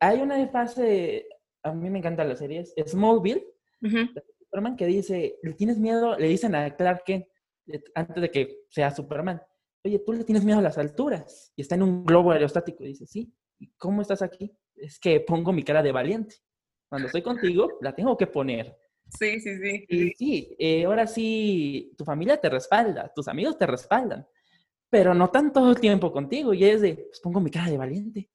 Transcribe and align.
Hay 0.00 0.20
una 0.20 0.48
fase, 0.48 1.28
a 1.62 1.72
mí 1.72 1.90
me 1.90 1.98
encantan 1.98 2.28
las 2.28 2.38
series, 2.38 2.74
Smallville, 2.86 3.46
de 3.80 4.24
Superman, 4.38 4.76
que 4.76 4.86
dice, 4.86 5.38
¿le 5.42 5.52
tienes 5.52 5.78
miedo? 5.78 6.18
Le 6.18 6.28
dicen 6.28 6.54
a 6.54 6.74
Clark 6.74 7.04
Kent, 7.04 7.26
antes 7.94 8.22
de 8.22 8.30
que 8.30 8.64
sea 8.70 8.90
Superman, 8.90 9.40
oye, 9.84 9.98
tú 9.98 10.12
le 10.12 10.24
tienes 10.24 10.44
miedo 10.44 10.58
a 10.58 10.62
las 10.62 10.78
alturas, 10.78 11.52
y 11.54 11.62
está 11.62 11.74
en 11.74 11.82
un 11.82 12.04
globo 12.04 12.32
aerostático, 12.32 12.82
y 12.84 12.88
dice, 12.88 13.06
sí, 13.06 13.32
¿y 13.58 13.68
cómo 13.76 14.02
estás 14.02 14.22
aquí? 14.22 14.50
Es 14.74 14.98
que 14.98 15.20
pongo 15.20 15.52
mi 15.52 15.62
cara 15.62 15.82
de 15.82 15.92
valiente. 15.92 16.36
Cuando 16.88 17.06
estoy 17.06 17.22
contigo, 17.22 17.78
la 17.82 17.94
tengo 17.94 18.16
que 18.16 18.26
poner. 18.26 18.76
Sí, 19.18 19.38
sí, 19.40 19.58
sí. 19.58 19.86
Y 19.88 20.10
sí, 20.14 20.56
eh, 20.58 20.84
ahora 20.84 21.06
sí, 21.06 21.92
tu 21.96 22.04
familia 22.04 22.40
te 22.40 22.48
respalda, 22.48 23.12
tus 23.14 23.28
amigos 23.28 23.58
te 23.58 23.66
respaldan, 23.66 24.26
pero 24.88 25.14
no 25.14 25.30
tanto 25.30 25.68
el 25.70 25.78
tiempo 25.78 26.10
contigo. 26.10 26.52
Y 26.52 26.64
es 26.64 26.80
de, 26.80 26.94
pues 26.94 27.20
pongo 27.20 27.40
mi 27.40 27.50
cara 27.50 27.70
de 27.70 27.76
valiente. 27.76 28.30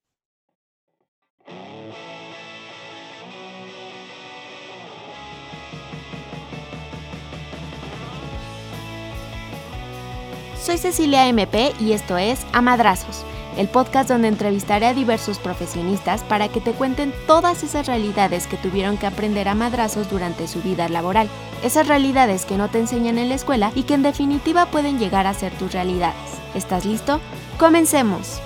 Soy 10.65 10.79
Cecilia 10.79 11.27
MP 11.27 11.73
y 11.79 11.91
esto 11.91 12.17
es 12.17 12.43
Amadrazos 12.51 13.23
el 13.55 13.67
podcast 13.67 14.09
donde 14.09 14.27
entrevistaré 14.27 14.87
a 14.87 14.93
diversos 14.93 15.37
profesionistas 15.37 16.23
para 16.23 16.49
que 16.49 16.59
te 16.59 16.73
cuenten 16.73 17.13
todas 17.27 17.63
esas 17.63 17.87
realidades 17.87 18.47
que 18.47 18.57
tuvieron 18.57 18.97
que 18.97 19.05
aprender 19.05 19.47
a 19.47 19.55
madrazos 19.55 20.09
durante 20.09 20.47
su 20.47 20.61
vida 20.61 20.89
laboral. 20.89 21.29
Esas 21.63 21.87
realidades 21.87 22.45
que 22.45 22.57
no 22.57 22.69
te 22.69 22.79
enseñan 22.79 23.17
en 23.17 23.29
la 23.29 23.35
escuela 23.35 23.71
y 23.75 23.83
que 23.83 23.93
en 23.93 24.03
definitiva 24.03 24.65
pueden 24.65 24.99
llegar 24.99 25.27
a 25.27 25.33
ser 25.33 25.53
tus 25.53 25.71
realidades. 25.71 26.17
¿Estás 26.53 26.83
listo? 26.83 27.21
Comencemos. 27.57 28.41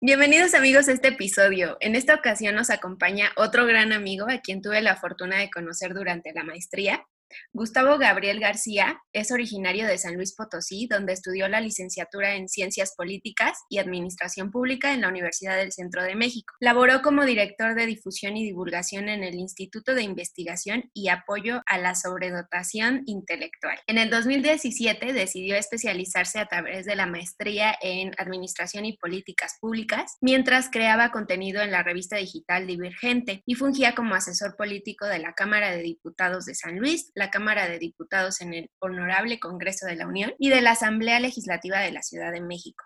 Bienvenidos 0.00 0.54
amigos 0.54 0.86
a 0.86 0.92
este 0.92 1.08
episodio. 1.08 1.76
En 1.80 1.96
esta 1.96 2.14
ocasión 2.14 2.54
nos 2.54 2.70
acompaña 2.70 3.32
otro 3.34 3.66
gran 3.66 3.92
amigo 3.92 4.26
a 4.30 4.38
quien 4.38 4.62
tuve 4.62 4.80
la 4.80 4.94
fortuna 4.94 5.38
de 5.38 5.50
conocer 5.50 5.92
durante 5.92 6.32
la 6.32 6.44
maestría, 6.44 7.04
Gustavo 7.52 7.98
Gabriel 7.98 8.40
García 8.40 9.00
es 9.12 9.30
originario 9.30 9.86
de 9.86 9.98
San 9.98 10.14
Luis 10.14 10.34
Potosí, 10.34 10.86
donde 10.86 11.12
estudió 11.12 11.48
la 11.48 11.60
licenciatura 11.60 12.34
en 12.34 12.48
Ciencias 12.48 12.94
Políticas 12.96 13.58
y 13.68 13.78
Administración 13.78 14.50
Pública 14.50 14.92
en 14.92 15.02
la 15.02 15.08
Universidad 15.08 15.56
del 15.56 15.72
Centro 15.72 16.02
de 16.02 16.14
México. 16.14 16.54
Laboró 16.60 17.02
como 17.02 17.24
director 17.24 17.74
de 17.74 17.86
difusión 17.86 18.36
y 18.36 18.44
divulgación 18.44 19.08
en 19.08 19.24
el 19.24 19.34
Instituto 19.34 19.94
de 19.94 20.02
Investigación 20.02 20.90
y 20.94 21.08
Apoyo 21.08 21.62
a 21.66 21.78
la 21.78 21.94
Sobredotación 21.94 23.02
Intelectual. 23.06 23.78
En 23.86 23.98
el 23.98 24.10
2017 24.10 25.12
decidió 25.12 25.56
especializarse 25.56 26.38
a 26.38 26.46
través 26.46 26.86
de 26.86 26.96
la 26.96 27.06
maestría 27.06 27.74
en 27.80 28.12
Administración 28.18 28.84
y 28.84 28.96
Políticas 28.96 29.56
Públicas, 29.60 30.16
mientras 30.20 30.70
creaba 30.70 31.10
contenido 31.10 31.62
en 31.62 31.70
la 31.70 31.82
revista 31.82 32.16
digital 32.16 32.66
Divergente 32.66 33.42
y 33.46 33.54
fungía 33.54 33.94
como 33.94 34.14
asesor 34.14 34.56
político 34.56 35.06
de 35.06 35.18
la 35.18 35.32
Cámara 35.32 35.70
de 35.70 35.82
Diputados 35.82 36.44
de 36.44 36.54
San 36.54 36.78
Luis, 36.78 37.10
la 37.18 37.30
Cámara 37.30 37.68
de 37.68 37.78
Diputados 37.78 38.40
en 38.40 38.54
el 38.54 38.70
Honorable 38.78 39.40
Congreso 39.40 39.86
de 39.86 39.96
la 39.96 40.06
Unión 40.06 40.32
y 40.38 40.50
de 40.50 40.62
la 40.62 40.70
Asamblea 40.70 41.20
Legislativa 41.20 41.80
de 41.80 41.92
la 41.92 42.02
Ciudad 42.02 42.32
de 42.32 42.40
México. 42.40 42.84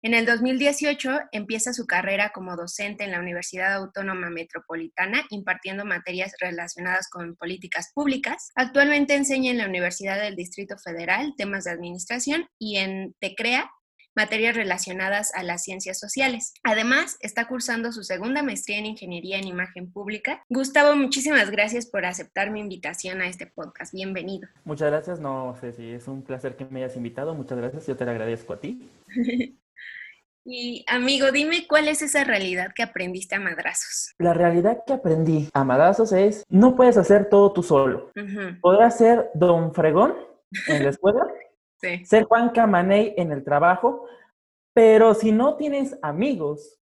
En 0.00 0.12
el 0.12 0.26
2018 0.26 1.18
empieza 1.32 1.72
su 1.72 1.86
carrera 1.86 2.30
como 2.34 2.56
docente 2.56 3.04
en 3.04 3.10
la 3.10 3.20
Universidad 3.20 3.72
Autónoma 3.72 4.28
Metropolitana, 4.28 5.24
impartiendo 5.30 5.86
materias 5.86 6.34
relacionadas 6.38 7.08
con 7.08 7.36
políticas 7.36 7.90
públicas. 7.94 8.50
Actualmente 8.54 9.14
enseña 9.14 9.50
en 9.50 9.58
la 9.58 9.66
Universidad 9.66 10.20
del 10.20 10.36
Distrito 10.36 10.76
Federal 10.76 11.32
temas 11.38 11.64
de 11.64 11.70
administración 11.70 12.46
y 12.58 12.76
en 12.76 13.14
TECREA, 13.18 13.70
materias 14.14 14.56
relacionadas 14.56 15.34
a 15.34 15.42
las 15.42 15.62
ciencias 15.62 15.98
sociales. 15.98 16.54
Además, 16.62 17.16
está 17.20 17.46
cursando 17.46 17.92
su 17.92 18.02
segunda 18.02 18.42
maestría 18.42 18.78
en 18.78 18.86
Ingeniería 18.86 19.38
en 19.38 19.46
Imagen 19.46 19.90
Pública. 19.90 20.44
Gustavo, 20.48 20.96
muchísimas 20.96 21.50
gracias 21.50 21.86
por 21.86 22.04
aceptar 22.04 22.50
mi 22.50 22.60
invitación 22.60 23.20
a 23.20 23.28
este 23.28 23.46
podcast. 23.46 23.92
Bienvenido. 23.92 24.48
Muchas 24.64 24.90
gracias, 24.90 25.20
no 25.20 25.56
sé 25.60 25.72
si 25.72 25.92
es 25.92 26.08
un 26.08 26.22
placer 26.22 26.56
que 26.56 26.64
me 26.66 26.82
hayas 26.82 26.96
invitado. 26.96 27.34
Muchas 27.34 27.58
gracias, 27.58 27.86
yo 27.86 27.96
te 27.96 28.04
lo 28.04 28.10
agradezco 28.10 28.52
a 28.52 28.60
ti. 28.60 28.88
Y 30.46 30.84
amigo, 30.88 31.32
dime 31.32 31.66
cuál 31.66 31.88
es 31.88 32.02
esa 32.02 32.22
realidad 32.22 32.72
que 32.74 32.82
aprendiste 32.82 33.34
a 33.34 33.40
madrazos. 33.40 34.14
La 34.18 34.34
realidad 34.34 34.82
que 34.86 34.92
aprendí 34.92 35.48
a 35.54 35.64
madrazos 35.64 36.12
es, 36.12 36.44
no 36.50 36.76
puedes 36.76 36.98
hacer 36.98 37.30
todo 37.30 37.52
tú 37.52 37.62
solo. 37.62 38.10
Podrás 38.60 38.98
ser 38.98 39.30
don 39.32 39.72
fregón 39.72 40.14
en 40.68 40.84
la 40.84 40.90
escuela, 40.90 41.26
ser 42.04 42.24
Juan 42.24 42.50
Camaney 42.50 43.14
en 43.16 43.32
el 43.32 43.44
trabajo, 43.44 44.06
pero 44.72 45.14
si 45.14 45.32
no 45.32 45.56
tienes 45.56 45.98
amigos, 46.02 46.80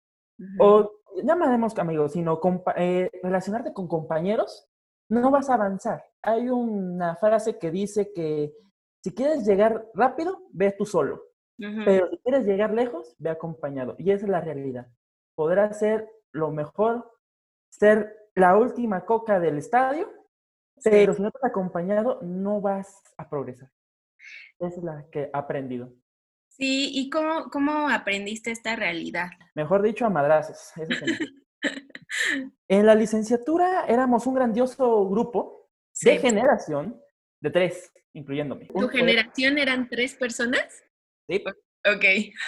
o 0.59 0.92
llamaremos 1.22 1.76
amigos, 1.78 2.12
sino 2.12 2.41
eh, 2.76 3.10
relacionarte 3.22 3.72
con 3.72 3.88
compañeros, 3.88 4.69
no 5.09 5.31
vas 5.31 5.50
a 5.50 5.54
avanzar. 5.54 6.04
Hay 6.22 6.48
una 6.50 7.16
frase 7.16 7.59
que 7.59 7.70
dice 7.70 8.12
que 8.12 8.53
si 9.03 9.14
quieres 9.14 9.47
llegar 9.47 9.86
rápido, 9.94 10.42
ve 10.53 10.75
tú 10.76 10.84
solo. 10.84 11.22
Pero 11.84 12.09
si 12.09 12.19
quieres 12.19 12.47
llegar 12.47 12.72
lejos, 12.72 13.16
ve 13.19 13.30
acompañado. 13.30 13.97
Y 13.98 14.12
esa 14.12 14.26
es 14.26 14.30
la 14.30 14.41
realidad. 14.41 14.86
Podrás 15.34 15.80
ser 15.80 16.09
lo 16.30 16.53
mejor, 16.53 17.10
ser 17.69 18.30
la 18.36 18.56
última 18.56 19.04
coca 19.04 19.41
del 19.41 19.59
estadio, 19.59 20.09
pero 20.84 21.15
si 21.15 21.22
no 21.22 21.28
estás 21.28 21.44
acompañado, 21.44 22.20
no 22.22 22.60
vas 22.60 23.03
a 23.16 23.28
progresar. 23.28 23.70
Esa 24.59 24.77
es 24.77 24.83
la 24.83 25.06
que 25.11 25.22
he 25.22 25.31
aprendido. 25.33 25.93
Sí, 26.49 26.91
¿y 26.93 27.09
cómo, 27.09 27.50
cómo 27.50 27.89
aprendiste 27.89 28.50
esta 28.50 28.75
realidad? 28.75 29.28
Mejor 29.55 29.83
dicho, 29.83 30.06
a 30.06 30.11
madrazos. 30.11 30.72
en 32.69 32.87
la 32.87 32.94
licenciatura 32.94 33.84
éramos 33.87 34.27
un 34.27 34.34
grandioso 34.34 35.09
grupo 35.09 35.71
de 36.03 36.19
generación 36.19 37.00
de 37.41 37.50
tres, 37.50 37.93
incluyéndome. 38.12 38.66
¿Tu 38.66 38.89
generación 38.89 39.59
eran 39.59 39.89
tres 39.89 40.15
personas? 40.15 40.83
Sí. 41.28 41.45
Ok. 41.87 42.05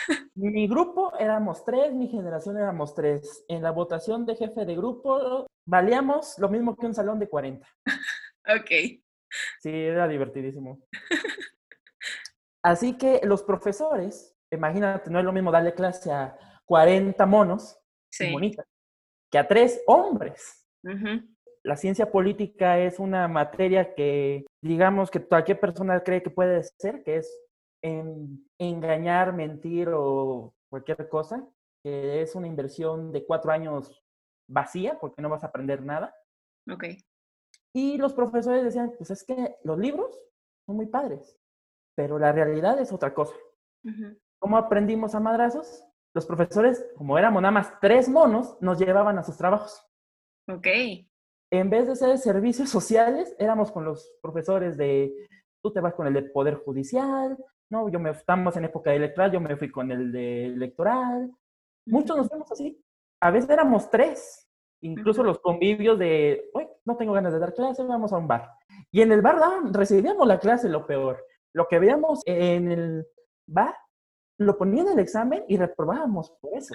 Mi 0.34 0.66
grupo 0.66 1.16
éramos 1.18 1.64
tres, 1.64 1.92
mi 1.94 2.08
generación 2.08 2.56
éramos 2.56 2.94
tres. 2.94 3.44
En 3.48 3.62
la 3.62 3.70
votación 3.70 4.26
de 4.26 4.36
jefe 4.36 4.64
de 4.64 4.74
grupo 4.74 5.46
valíamos 5.64 6.38
lo 6.38 6.48
mismo 6.48 6.76
que 6.76 6.86
un 6.86 6.94
salón 6.94 7.18
de 7.18 7.28
40. 7.28 7.66
Ok. 8.48 8.70
Sí, 9.60 9.70
era 9.70 10.08
divertidísimo. 10.08 10.80
Así 12.62 12.96
que 12.98 13.20
los 13.24 13.42
profesores, 13.42 14.36
imagínate, 14.52 15.10
no 15.10 15.18
es 15.18 15.24
lo 15.24 15.32
mismo 15.32 15.50
darle 15.50 15.74
clase 15.74 16.12
a 16.12 16.36
40 16.66 17.24
monos, 17.26 17.78
que 19.30 19.38
a 19.38 19.48
tres 19.48 19.82
hombres. 19.86 20.66
La 21.62 21.76
ciencia 21.76 22.10
política 22.10 22.78
es 22.78 22.98
una 22.98 23.28
materia 23.28 23.94
que, 23.94 24.46
digamos, 24.62 25.10
que 25.10 25.24
cualquier 25.24 25.60
persona 25.60 26.02
cree 26.02 26.22
que 26.22 26.30
puede 26.30 26.62
ser, 26.78 27.02
que 27.02 27.16
es 27.16 27.40
engañar, 28.58 29.32
mentir 29.32 29.88
o 29.92 30.54
cualquier 30.70 31.08
cosa, 31.08 31.46
que 31.82 32.22
es 32.22 32.34
una 32.34 32.46
inversión 32.46 33.10
de 33.10 33.24
cuatro 33.24 33.52
años 33.52 34.02
vacía, 34.48 34.98
porque 34.98 35.22
no 35.22 35.28
vas 35.28 35.44
a 35.44 35.48
aprender 35.48 35.82
nada. 35.82 36.14
Ok. 36.70 36.84
Y 37.74 37.96
los 37.98 38.12
profesores 38.12 38.64
decían, 38.64 38.92
pues 38.98 39.10
es 39.10 39.24
que 39.24 39.56
los 39.64 39.78
libros 39.78 40.20
son 40.66 40.76
muy 40.76 40.86
padres, 40.86 41.38
pero 42.00 42.18
la 42.18 42.32
realidad 42.32 42.80
es 42.80 42.94
otra 42.94 43.12
cosa. 43.12 43.34
¿Cómo 44.38 44.56
aprendimos 44.56 45.14
a 45.14 45.20
madrazos? 45.20 45.84
Los 46.14 46.24
profesores, 46.24 46.90
como 46.96 47.18
éramos 47.18 47.42
nada 47.42 47.52
más 47.52 47.78
tres 47.78 48.08
monos, 48.08 48.56
nos 48.62 48.78
llevaban 48.78 49.18
a 49.18 49.22
sus 49.22 49.36
trabajos. 49.36 49.86
Ok. 50.48 50.66
En 51.52 51.68
vez 51.68 51.86
de 51.86 51.96
ser 51.96 52.16
servicios 52.16 52.70
sociales, 52.70 53.36
éramos 53.38 53.70
con 53.70 53.84
los 53.84 54.16
profesores 54.22 54.78
de, 54.78 55.12
tú 55.62 55.70
te 55.74 55.80
vas 55.80 55.92
con 55.92 56.06
el 56.06 56.14
de 56.14 56.22
Poder 56.22 56.54
Judicial, 56.54 57.36
no, 57.68 57.90
yo 57.90 58.00
me, 58.00 58.12
estamos 58.12 58.56
en 58.56 58.64
época 58.64 58.94
electoral, 58.94 59.30
yo 59.30 59.40
me 59.42 59.58
fui 59.58 59.70
con 59.70 59.92
el 59.92 60.10
de 60.10 60.46
electoral. 60.46 61.30
Muchos 61.84 62.16
nos 62.16 62.28
fuimos 62.28 62.50
así. 62.50 62.82
A 63.20 63.30
veces 63.30 63.50
éramos 63.50 63.90
tres, 63.90 64.48
incluso 64.80 65.22
los 65.22 65.38
convivios 65.38 65.98
de, 65.98 66.48
hoy 66.54 66.66
no 66.86 66.96
tengo 66.96 67.12
ganas 67.12 67.34
de 67.34 67.40
dar 67.40 67.52
clase, 67.52 67.82
vamos 67.82 68.10
a 68.14 68.16
un 68.16 68.26
bar. 68.26 68.52
Y 68.90 69.02
en 69.02 69.12
el 69.12 69.20
bar 69.20 69.36
recibíamos 69.70 70.26
la 70.26 70.38
clase, 70.38 70.70
lo 70.70 70.86
peor. 70.86 71.22
Lo 71.54 71.66
que 71.68 71.78
veíamos 71.78 72.22
en 72.26 72.70
el 72.70 73.06
bar, 73.46 73.74
lo 74.38 74.56
ponían 74.56 74.88
en 74.88 74.92
el 74.94 74.98
examen 75.00 75.44
y 75.48 75.56
reprobábamos 75.56 76.30
por 76.40 76.56
eso. 76.56 76.74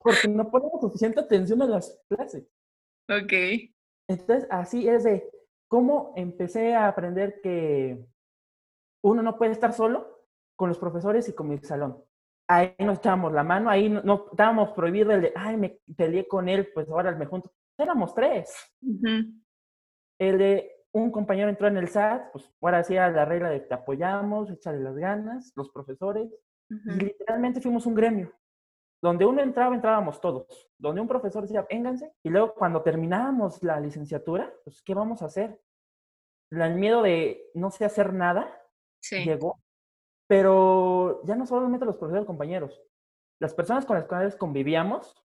Porque 0.00 0.28
no 0.28 0.50
poníamos 0.50 0.80
suficiente 0.80 1.20
atención 1.20 1.60
a 1.62 1.66
las 1.66 2.00
clases. 2.08 2.46
Ok. 3.10 3.32
Entonces, 4.08 4.46
así 4.50 4.88
es 4.88 5.04
de 5.04 5.30
cómo 5.68 6.12
empecé 6.16 6.74
a 6.74 6.88
aprender 6.88 7.40
que 7.42 8.06
uno 9.04 9.22
no 9.22 9.36
puede 9.36 9.52
estar 9.52 9.72
solo 9.72 10.24
con 10.56 10.68
los 10.68 10.78
profesores 10.78 11.28
y 11.28 11.34
con 11.34 11.48
mi 11.48 11.58
salón. 11.58 12.02
Ahí 12.48 12.74
nos 12.78 12.98
echábamos 12.98 13.32
la 13.32 13.44
mano, 13.44 13.68
ahí 13.68 13.88
no, 13.90 14.26
estábamos 14.30 14.70
prohibidos 14.70 15.14
el 15.14 15.22
de, 15.22 15.32
ay, 15.36 15.56
me 15.56 15.80
peleé 15.96 16.26
con 16.26 16.48
él, 16.48 16.70
pues 16.72 16.90
ahora 16.90 17.12
me 17.12 17.26
junto. 17.26 17.52
Éramos 17.78 18.14
tres. 18.14 18.50
El 20.18 20.38
de, 20.38 20.77
un 20.92 21.10
compañero 21.10 21.48
entró 21.48 21.68
en 21.68 21.76
el 21.76 21.88
SAT, 21.88 22.32
pues 22.32 22.50
ahora 22.60 22.78
hacía 22.78 23.08
la 23.10 23.24
regla 23.24 23.50
de 23.50 23.60
te 23.60 23.74
apoyamos, 23.74 24.50
échale 24.50 24.80
las 24.80 24.96
ganas, 24.96 25.52
los 25.56 25.70
profesores. 25.70 26.30
Y 26.70 27.04
literalmente 27.04 27.60
fuimos 27.60 27.86
un 27.86 27.94
gremio. 27.94 28.32
Donde 29.00 29.24
uno 29.24 29.40
entraba, 29.42 29.74
entrábamos 29.74 30.20
todos. 30.20 30.68
Donde 30.76 31.00
un 31.00 31.08
profesor 31.08 31.42
decía, 31.42 31.66
vénganse. 31.68 32.12
Y 32.22 32.30
luego 32.30 32.54
cuando 32.54 32.82
terminábamos 32.82 33.62
la 33.62 33.78
licenciatura, 33.80 34.52
pues, 34.64 34.82
¿qué 34.82 34.94
vamos 34.94 35.22
a 35.22 35.26
hacer? 35.26 35.60
El 36.50 36.74
miedo 36.74 37.02
de 37.02 37.50
no 37.54 37.70
sé 37.70 37.84
hacer 37.84 38.12
nada 38.12 38.60
llegó. 39.10 39.60
Pero 40.26 41.22
ya 41.24 41.36
no 41.36 41.46
solamente 41.46 41.86
los 41.86 41.96
profesores 41.96 42.26
compañeros. 42.26 42.82
Las 43.40 43.54
personas 43.54 43.86
con 43.86 43.96
las 43.96 44.06
cuales 44.06 44.36
convivíamos, 44.36 45.24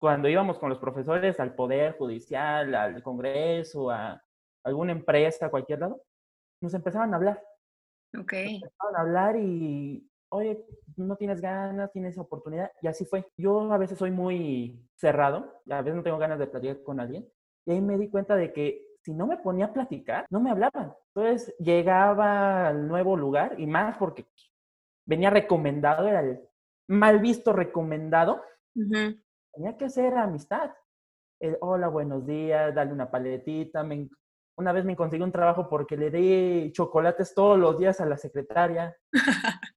cuando 0.00 0.28
íbamos 0.28 0.58
con 0.58 0.68
los 0.68 0.78
profesores 0.78 1.38
al 1.38 1.54
Poder 1.54 1.96
Judicial, 1.96 2.74
al 2.74 3.02
Congreso, 3.02 3.90
a 3.90 4.25
alguna 4.66 4.92
empresa, 4.92 5.50
cualquier 5.50 5.80
lado, 5.80 6.02
nos 6.60 6.74
empezaban 6.74 7.12
a 7.12 7.16
hablar. 7.16 7.42
Ok. 8.18 8.32
Nos 8.32 8.62
empezaban 8.62 8.96
a 8.96 9.00
hablar 9.00 9.36
y 9.36 10.08
oye, 10.28 10.64
no 10.96 11.16
tienes 11.16 11.40
ganas, 11.40 11.92
tienes 11.92 12.18
oportunidad, 12.18 12.70
y 12.82 12.88
así 12.88 13.04
fue. 13.04 13.26
Yo 13.36 13.72
a 13.72 13.78
veces 13.78 13.98
soy 13.98 14.10
muy 14.10 14.84
cerrado, 14.96 15.62
a 15.70 15.82
veces 15.82 15.96
no 15.96 16.02
tengo 16.02 16.18
ganas 16.18 16.38
de 16.38 16.46
platicar 16.46 16.82
con 16.82 17.00
alguien, 17.00 17.26
y 17.64 17.72
ahí 17.72 17.80
me 17.80 17.98
di 17.98 18.08
cuenta 18.08 18.36
de 18.36 18.52
que 18.52 18.86
si 19.02 19.14
no 19.14 19.26
me 19.26 19.36
ponía 19.36 19.66
a 19.66 19.72
platicar, 19.72 20.26
no 20.30 20.40
me 20.40 20.50
hablaban. 20.50 20.92
Entonces 21.14 21.54
llegaba 21.58 22.68
al 22.68 22.88
nuevo 22.88 23.16
lugar, 23.16 23.58
y 23.58 23.66
más 23.66 23.96
porque 23.98 24.26
venía 25.06 25.30
recomendado, 25.30 26.08
era 26.08 26.20
el 26.20 26.40
mal 26.88 27.20
visto 27.20 27.52
recomendado, 27.52 28.42
tenía 29.52 29.76
que 29.76 29.84
hacer 29.86 30.14
amistad. 30.14 30.72
hola, 31.60 31.88
buenos 31.88 32.26
días, 32.26 32.74
dale 32.74 32.92
una 32.92 33.10
paletita. 33.10 33.84
Una 34.56 34.72
vez 34.72 34.84
me 34.84 34.96
conseguí 34.96 35.22
un 35.22 35.32
trabajo 35.32 35.68
porque 35.68 35.96
le 35.96 36.10
di 36.10 36.72
chocolates 36.72 37.34
todos 37.34 37.58
los 37.58 37.78
días 37.78 38.00
a 38.00 38.06
la 38.06 38.16
secretaria. 38.16 38.96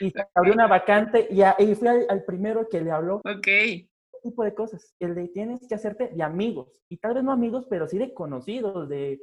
y 0.00 0.10
se 0.10 0.26
abrió 0.34 0.52
una 0.52 0.66
vacante 0.66 1.28
y, 1.30 1.42
y 1.42 1.74
fui 1.74 1.88
al, 1.88 2.24
primero 2.24 2.68
que 2.68 2.80
le 2.80 2.90
habló. 2.90 3.16
Ok. 3.16 3.48
tipo 4.22 4.42
de 4.42 4.54
cosas. 4.54 4.94
El 4.98 5.14
de 5.14 5.28
tienes 5.28 5.66
que 5.68 5.74
hacerte 5.74 6.08
de 6.08 6.22
amigos. 6.22 6.72
Y 6.88 6.96
tal 6.96 7.14
vez 7.14 7.22
no 7.22 7.32
amigos, 7.32 7.66
pero 7.70 7.86
sí 7.86 7.98
de 7.98 8.12
conocidos, 8.12 8.88
de 8.88 9.20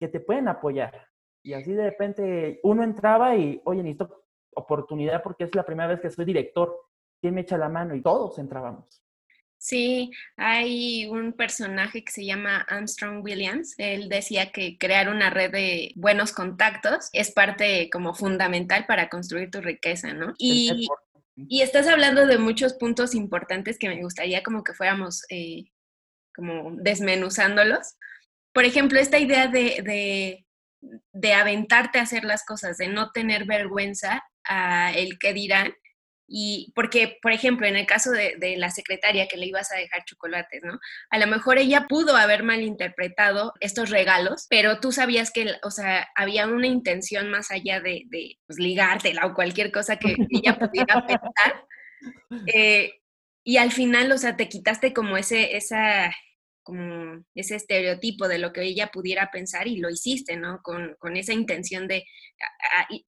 que 0.00 0.08
te 0.08 0.20
pueden 0.20 0.48
apoyar. 0.48 1.08
Y 1.44 1.52
así 1.52 1.72
de 1.72 1.84
repente 1.90 2.60
uno 2.64 2.82
entraba 2.82 3.36
y, 3.36 3.60
oye, 3.64 3.82
necesito 3.82 4.24
oportunidad 4.56 5.22
porque 5.22 5.44
es 5.44 5.54
la 5.54 5.64
primera 5.64 5.88
vez 5.88 6.00
que 6.00 6.10
soy 6.10 6.24
director. 6.24 6.76
¿Quién 7.20 7.34
me 7.34 7.42
echa 7.42 7.56
la 7.56 7.68
mano? 7.68 7.94
Y 7.94 8.02
todos 8.02 8.38
entrábamos. 8.38 9.03
Sí, 9.64 10.10
hay 10.36 11.06
un 11.06 11.32
personaje 11.32 12.04
que 12.04 12.12
se 12.12 12.26
llama 12.26 12.66
Armstrong 12.68 13.24
Williams. 13.24 13.74
Él 13.78 14.10
decía 14.10 14.52
que 14.52 14.76
crear 14.76 15.08
una 15.08 15.30
red 15.30 15.52
de 15.52 15.92
buenos 15.96 16.32
contactos 16.32 17.08
es 17.14 17.30
parte 17.30 17.88
como 17.90 18.14
fundamental 18.14 18.84
para 18.84 19.08
construir 19.08 19.50
tu 19.50 19.62
riqueza, 19.62 20.12
¿no? 20.12 20.34
Y, 20.36 20.86
y 21.48 21.62
estás 21.62 21.88
hablando 21.88 22.26
de 22.26 22.36
muchos 22.36 22.74
puntos 22.74 23.14
importantes 23.14 23.78
que 23.78 23.88
me 23.88 24.02
gustaría 24.02 24.42
como 24.42 24.64
que 24.64 24.74
fuéramos 24.74 25.22
eh, 25.30 25.64
como 26.34 26.76
desmenuzándolos. 26.76 27.96
Por 28.52 28.66
ejemplo, 28.66 29.00
esta 29.00 29.18
idea 29.18 29.46
de, 29.46 29.80
de, 29.82 30.46
de 31.10 31.32
aventarte 31.32 31.98
a 31.98 32.02
hacer 32.02 32.24
las 32.24 32.44
cosas, 32.44 32.76
de 32.76 32.88
no 32.88 33.12
tener 33.12 33.46
vergüenza 33.46 34.22
a 34.44 34.92
el 34.92 35.18
que 35.18 35.32
dirán 35.32 35.72
y 36.26 36.72
porque, 36.74 37.18
por 37.20 37.32
ejemplo, 37.32 37.66
en 37.66 37.76
el 37.76 37.86
caso 37.86 38.10
de, 38.10 38.54
la 38.56 38.70
secretaria 38.70 39.28
que 39.28 39.36
le 39.36 39.46
ibas 39.46 39.70
a 39.72 39.76
dejar 39.76 40.04
chocolates, 40.04 40.62
¿no? 40.62 40.78
A 41.10 41.18
lo 41.18 41.26
mejor 41.26 41.58
ella 41.58 41.86
pudo 41.88 42.16
haber 42.16 42.42
malinterpretado 42.42 43.52
estos 43.60 43.90
regalos, 43.90 44.46
pero 44.48 44.80
tú 44.80 44.92
sabías 44.92 45.30
que, 45.30 45.54
o 45.62 45.70
sea, 45.70 46.08
había 46.14 46.46
una 46.46 46.66
intención 46.66 47.30
más 47.30 47.50
allá 47.50 47.80
de, 47.80 48.04
de 48.06 48.38
pues, 48.46 48.58
ligártela 48.58 49.26
o 49.26 49.34
cualquier 49.34 49.70
cosa 49.70 49.96
que 49.96 50.16
ella 50.30 50.58
pudiera 50.58 51.06
pensar. 51.06 51.64
Eh, 52.52 53.00
y 53.44 53.56
al 53.56 53.72
final, 53.72 54.12
o 54.12 54.18
sea, 54.18 54.36
te 54.36 54.48
quitaste 54.48 54.92
como 54.92 55.16
ese, 55.16 55.56
esa, 55.56 56.14
como 56.64 57.22
ese 57.34 57.56
estereotipo 57.56 58.26
de 58.26 58.38
lo 58.38 58.52
que 58.52 58.62
ella 58.62 58.90
pudiera 58.92 59.30
pensar 59.30 59.68
y 59.68 59.76
lo 59.76 59.90
hiciste, 59.90 60.36
¿no? 60.36 60.60
Con, 60.62 60.96
con 60.98 61.16
esa 61.16 61.32
intención 61.32 61.86
de 61.86 62.04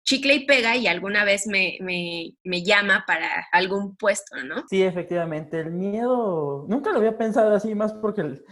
chicle 0.03 0.35
y 0.35 0.45
pega 0.45 0.77
y 0.77 0.87
alguna 0.87 1.25
vez 1.25 1.47
me, 1.47 1.77
me, 1.81 2.35
me, 2.43 2.63
llama 2.63 3.03
para 3.05 3.47
algún 3.51 3.95
puesto, 3.95 4.41
¿no? 4.43 4.63
Sí, 4.69 4.83
efectivamente, 4.83 5.59
el 5.59 5.71
miedo, 5.71 6.65
nunca 6.69 6.91
lo 6.91 6.99
había 6.99 7.17
pensado 7.17 7.53
así, 7.53 7.75
más 7.75 7.93
porque, 7.93 8.21
el... 8.21 8.45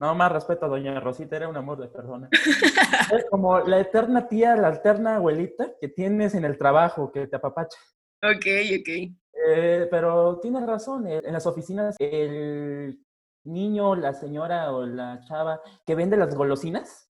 no, 0.00 0.14
más 0.14 0.32
respeto 0.32 0.66
a 0.66 0.68
doña 0.68 0.98
Rosita, 0.98 1.36
era 1.36 1.48
un 1.48 1.56
amor 1.56 1.78
de 1.78 1.88
persona. 1.88 2.28
es 3.16 3.26
como 3.30 3.60
la 3.60 3.80
eterna 3.80 4.28
tía, 4.28 4.56
la 4.56 4.70
eterna 4.70 5.16
abuelita 5.16 5.72
que 5.80 5.88
tienes 5.88 6.34
en 6.34 6.44
el 6.44 6.58
trabajo, 6.58 7.12
que 7.12 7.26
te 7.26 7.36
apapacha. 7.36 7.78
Ok, 8.22 8.46
ok. 8.80 9.12
Eh, 9.44 9.88
pero 9.90 10.38
tienes 10.40 10.66
razón, 10.66 11.06
en 11.06 11.32
las 11.32 11.46
oficinas 11.46 11.96
el 11.98 13.01
niño, 13.44 13.94
la 13.94 14.14
señora 14.14 14.72
o 14.72 14.86
la 14.86 15.20
chava 15.24 15.60
que 15.84 15.94
vende 15.94 16.16
las 16.16 16.34
golosinas, 16.34 17.10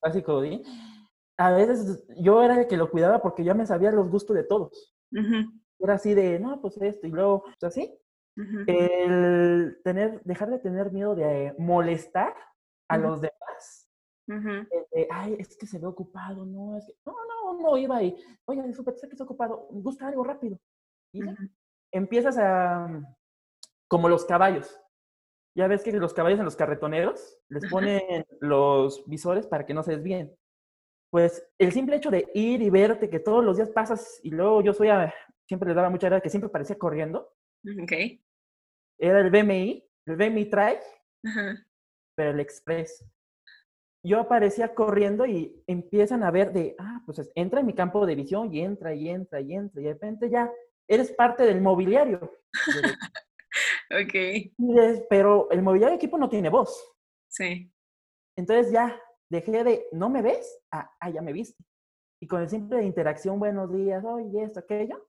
clásico, 0.00 0.42
a 1.38 1.50
veces 1.52 2.04
yo 2.16 2.42
era 2.42 2.60
el 2.60 2.66
que 2.66 2.76
lo 2.76 2.90
cuidaba 2.90 3.20
porque 3.20 3.44
ya 3.44 3.54
me 3.54 3.66
sabía 3.66 3.90
los 3.90 4.08
gustos 4.08 4.36
de 4.36 4.44
todos. 4.44 4.94
Era 5.78 5.94
así 5.94 6.14
de, 6.14 6.38
no, 6.38 6.60
pues 6.60 6.76
esto, 6.80 7.06
y 7.06 7.10
luego, 7.10 7.42
pues 7.42 7.64
así. 7.64 7.98
El 8.66 9.80
tener, 9.84 10.22
dejar 10.24 10.50
de 10.50 10.58
tener 10.58 10.90
miedo 10.90 11.14
de 11.14 11.54
molestar 11.58 12.34
a 12.88 12.96
los 12.96 13.20
demás. 13.20 13.90
ay, 15.10 15.36
es 15.38 15.56
que 15.56 15.66
se 15.66 15.78
ve 15.78 15.86
ocupado, 15.86 16.44
no, 16.46 16.76
es 16.76 16.86
que, 16.86 16.94
no, 17.04 17.12
no, 17.12 17.60
no, 17.60 17.76
iba 17.76 17.96
ahí, 17.96 18.16
oye, 18.46 18.62
disculpe, 18.62 18.92
sé 18.92 19.06
que 19.08 19.14
está 19.14 19.24
ocupado, 19.24 19.66
gusta 19.70 20.08
algo 20.08 20.24
rápido. 20.24 20.58
Y 21.12 21.20
empiezas 21.90 22.38
a, 22.38 22.88
como 23.88 24.08
los 24.08 24.24
caballos, 24.24 24.81
ya 25.54 25.66
ves 25.66 25.82
que 25.82 25.92
los 25.92 26.14
caballos 26.14 26.38
en 26.38 26.44
los 26.44 26.56
carretoneros 26.56 27.38
les 27.48 27.70
ponen 27.70 28.24
los 28.40 29.04
visores 29.06 29.46
para 29.46 29.66
que 29.66 29.74
no 29.74 29.82
se 29.82 29.92
desvíen. 29.92 30.34
Pues 31.10 31.46
el 31.58 31.72
simple 31.72 31.96
hecho 31.96 32.10
de 32.10 32.30
ir 32.34 32.62
y 32.62 32.70
verte 32.70 33.10
que 33.10 33.20
todos 33.20 33.44
los 33.44 33.56
días 33.56 33.70
pasas 33.70 34.18
y 34.22 34.30
luego 34.30 34.62
yo 34.62 34.72
soy 34.72 34.88
a, 34.88 35.12
siempre 35.46 35.68
les 35.68 35.76
daba 35.76 35.90
mucha 35.90 36.08
gracia 36.08 36.22
que 36.22 36.30
siempre 36.30 36.48
parecía 36.48 36.78
corriendo. 36.78 37.34
Ok. 37.82 37.92
Era 38.98 39.20
el 39.20 39.30
BMI, 39.30 39.84
el 40.06 40.16
BMI 40.16 40.46
Trail, 40.46 40.78
pero 42.16 42.30
el 42.30 42.40
Express. 42.40 43.04
Yo 44.04 44.20
aparecía 44.20 44.74
corriendo 44.74 45.26
y 45.26 45.62
empiezan 45.66 46.22
a 46.22 46.30
ver 46.30 46.52
de, 46.52 46.74
ah, 46.78 47.02
pues 47.04 47.30
entra 47.34 47.60
en 47.60 47.66
mi 47.66 47.74
campo 47.74 48.04
de 48.06 48.14
visión 48.14 48.52
y 48.52 48.60
entra 48.60 48.94
y 48.94 49.08
entra 49.08 49.40
y 49.40 49.54
entra 49.54 49.80
y 49.80 49.84
de 49.84 49.92
repente 49.92 50.30
ya 50.30 50.50
eres 50.88 51.12
parte 51.12 51.44
del 51.44 51.60
mobiliario. 51.60 52.32
Ok. 53.90 55.06
pero 55.08 55.50
el 55.50 55.62
mobiliario 55.62 55.90
de 55.90 55.96
equipo 55.96 56.18
no 56.18 56.28
tiene 56.28 56.48
voz. 56.48 56.94
Sí. 57.28 57.70
Entonces 58.36 58.72
ya 58.72 59.00
dejé 59.30 59.64
de, 59.64 59.86
¿no 59.92 60.08
me 60.08 60.22
ves? 60.22 60.60
Ah, 60.70 60.90
ah 61.00 61.10
ya 61.10 61.22
me 61.22 61.32
viste. 61.32 61.62
Y 62.20 62.26
con 62.26 62.40
el 62.40 62.48
simple 62.48 62.78
de 62.78 62.84
interacción, 62.84 63.38
buenos 63.38 63.72
días, 63.72 64.04
oye, 64.04 64.44
esto, 64.44 64.60
aquello, 64.60 65.08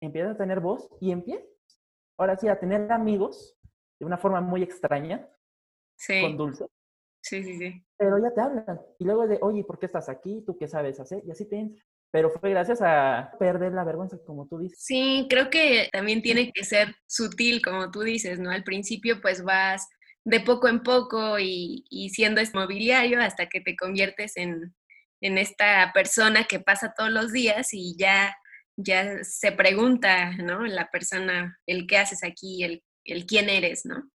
empiezas 0.00 0.34
a 0.34 0.38
tener 0.38 0.60
voz 0.60 0.88
y 1.00 1.12
empiezas, 1.12 1.46
ahora 2.18 2.36
sí, 2.36 2.48
a 2.48 2.58
tener 2.58 2.90
amigos 2.90 3.56
de 4.00 4.06
una 4.06 4.16
forma 4.16 4.40
muy 4.40 4.62
extraña, 4.62 5.28
sí. 5.96 6.22
con 6.22 6.36
dulce. 6.36 6.66
Sí, 7.22 7.42
sí, 7.42 7.58
sí. 7.58 7.86
Pero 7.96 8.18
ya 8.18 8.32
te 8.34 8.40
hablan. 8.40 8.80
Y 8.98 9.04
luego 9.04 9.26
de, 9.26 9.38
oye, 9.42 9.64
¿por 9.64 9.78
qué 9.78 9.86
estás 9.86 10.08
aquí? 10.08 10.42
¿Tú 10.46 10.56
qué 10.56 10.68
sabes 10.68 10.98
hacer? 11.00 11.22
Y 11.26 11.30
así 11.30 11.46
te 11.46 11.56
entra 11.56 11.84
pero 12.14 12.30
fue 12.30 12.50
gracias 12.50 12.80
a 12.80 13.32
perder 13.40 13.72
la 13.72 13.82
vergüenza, 13.82 14.16
como 14.24 14.46
tú 14.46 14.58
dices. 14.60 14.78
Sí, 14.80 15.26
creo 15.28 15.50
que 15.50 15.88
también 15.90 16.22
tiene 16.22 16.52
que 16.52 16.62
ser 16.62 16.94
sutil, 17.08 17.60
como 17.60 17.90
tú 17.90 18.02
dices, 18.02 18.38
¿no? 18.38 18.52
Al 18.52 18.62
principio 18.62 19.20
pues 19.20 19.42
vas 19.42 19.88
de 20.22 20.38
poco 20.38 20.68
en 20.68 20.84
poco 20.84 21.40
y, 21.40 21.84
siendo 22.14 22.40
mobiliario 22.52 23.20
hasta 23.20 23.48
que 23.48 23.60
te 23.60 23.74
conviertes 23.74 24.36
en, 24.36 24.76
esta 25.20 25.90
persona 25.92 26.44
que 26.44 26.60
pasa 26.60 26.94
todos 26.96 27.10
los 27.10 27.32
días 27.32 27.70
y 27.72 27.96
ya, 27.98 28.36
ya 28.76 29.24
se 29.24 29.50
pregunta, 29.50 30.36
¿no? 30.36 30.64
La 30.66 30.92
persona, 30.92 31.58
el 31.66 31.88
qué 31.88 31.98
haces 31.98 32.22
aquí, 32.22 32.62
el, 32.62 32.84
el 33.06 33.26
quién 33.26 33.48
eres, 33.48 33.84
¿no? 33.86 34.08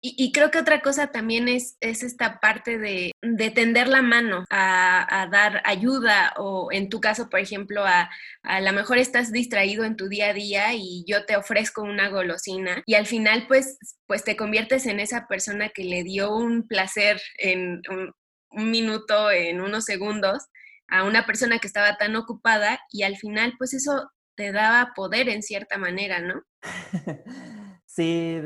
Y, 0.00 0.32
creo 0.32 0.50
que 0.50 0.58
otra 0.58 0.80
cosa 0.80 1.08
también 1.08 1.48
es, 1.48 1.76
es 1.80 2.02
esta 2.02 2.38
parte 2.40 2.78
de, 2.78 3.12
de, 3.22 3.50
tender 3.50 3.88
la 3.88 4.02
mano 4.02 4.44
a, 4.50 5.28
dar 5.30 5.62
ayuda 5.64 6.32
o 6.36 6.68
en 6.72 6.88
tu 6.88 7.00
caso, 7.00 7.28
por 7.28 7.40
ejemplo, 7.40 7.84
a, 7.84 8.10
a 8.42 8.60
lo 8.60 8.72
mejor 8.72 8.98
estás 8.98 9.32
distraído 9.32 9.84
en 9.84 9.96
tu 9.96 10.08
día 10.08 10.30
a 10.30 10.34
día 10.34 10.74
y 10.74 11.04
yo 11.06 11.24
te 11.26 11.36
ofrezco 11.36 11.82
una 11.82 12.08
golosina 12.08 12.82
y 12.86 12.94
al 12.94 13.06
final 13.06 13.46
pues, 13.48 13.78
pues 14.06 14.24
te 14.24 14.36
conviertes 14.36 14.86
en 14.86 15.00
esa 15.00 15.26
persona 15.26 15.70
que 15.70 15.84
le 15.84 16.04
dio 16.04 16.34
un 16.34 16.66
placer 16.66 17.20
en 17.38 17.82
un, 17.90 18.12
un 18.50 18.70
minuto, 18.70 19.30
en 19.30 19.60
unos 19.60 19.84
segundos 19.84 20.46
a 20.88 21.04
una 21.04 21.26
persona 21.26 21.58
que 21.58 21.66
estaba 21.66 21.96
tan 21.96 22.16
ocupada 22.16 22.80
y 22.90 23.02
al 23.02 23.16
final 23.16 23.54
pues 23.58 23.74
eso 23.74 24.10
te 24.36 24.52
daba 24.52 24.92
poder 24.94 25.28
en 25.28 25.42
cierta 25.42 25.78
manera, 25.78 26.20
¿no? 26.20 26.42
Sí, 27.98 28.40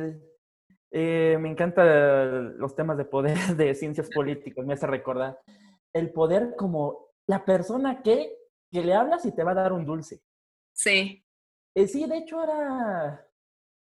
Eh, 0.94 1.38
me 1.40 1.48
encantan 1.48 2.58
los 2.58 2.74
temas 2.76 2.98
de 2.98 3.06
poder 3.06 3.36
de 3.56 3.74
ciencias 3.74 4.10
políticas, 4.10 4.66
me 4.66 4.74
hace 4.74 4.86
recordar. 4.86 5.40
El 5.94 6.12
poder 6.12 6.54
como 6.56 7.08
la 7.26 7.44
persona 7.44 8.02
que, 8.02 8.36
que 8.70 8.82
le 8.82 8.94
hablas 8.94 9.24
y 9.24 9.32
te 9.32 9.42
va 9.42 9.52
a 9.52 9.56
dar 9.56 9.72
un 9.72 9.86
dulce. 9.86 10.22
Sí. 10.74 11.24
Eh, 11.74 11.88
sí, 11.88 12.06
de 12.06 12.18
hecho 12.18 12.42
era, 12.44 13.26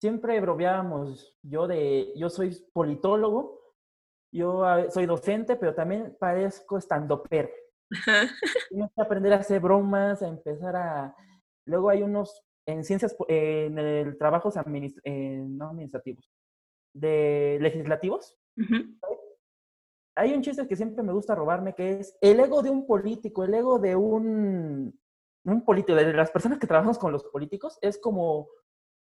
siempre 0.02 0.40
bromeábamos, 0.42 1.38
yo 1.44 1.68
de, 1.68 2.12
yo 2.16 2.30
soy 2.30 2.58
politólogo, 2.74 3.62
yo 4.34 4.64
soy 4.90 5.06
docente, 5.06 5.56
pero 5.56 5.76
también 5.76 6.18
parezco 6.20 6.80
estandopero. 6.80 7.50
Tienes 8.70 8.92
que 8.96 9.02
aprender 9.02 9.34
a 9.34 9.38
hacer 9.38 9.60
bromas, 9.62 10.24
a 10.24 10.28
empezar 10.28 10.76
a... 10.76 11.16
Luego 11.68 11.90
hay 11.90 12.02
unos, 12.02 12.44
en 12.68 12.84
ciencias, 12.84 13.16
en 13.28 13.78
el 13.78 14.18
trabajo 14.18 14.50
no 14.56 15.70
administrativos, 15.70 16.30
de 16.96 17.60
legislativos. 17.62 18.40
Hay 20.16 20.34
un 20.34 20.42
chiste 20.42 20.68
que 20.68 20.76
siempre 20.76 21.04
me 21.04 21.14
gusta 21.14 21.36
robarme, 21.36 21.76
que 21.76 22.00
es 22.00 22.18
el 22.22 22.40
ego 22.40 22.64
de 22.64 22.70
un 22.70 22.88
político, 22.88 23.44
el 23.44 23.54
ego 23.54 23.80
de 23.80 23.96
un, 23.96 24.98
un 25.44 25.66
político, 25.66 25.98
de 25.98 26.14
las 26.14 26.32
personas 26.32 26.58
que 26.58 26.68
trabajamos 26.68 26.98
con 26.98 27.12
los 27.12 27.26
políticos, 27.26 27.78
es 27.82 27.98
como 27.98 28.48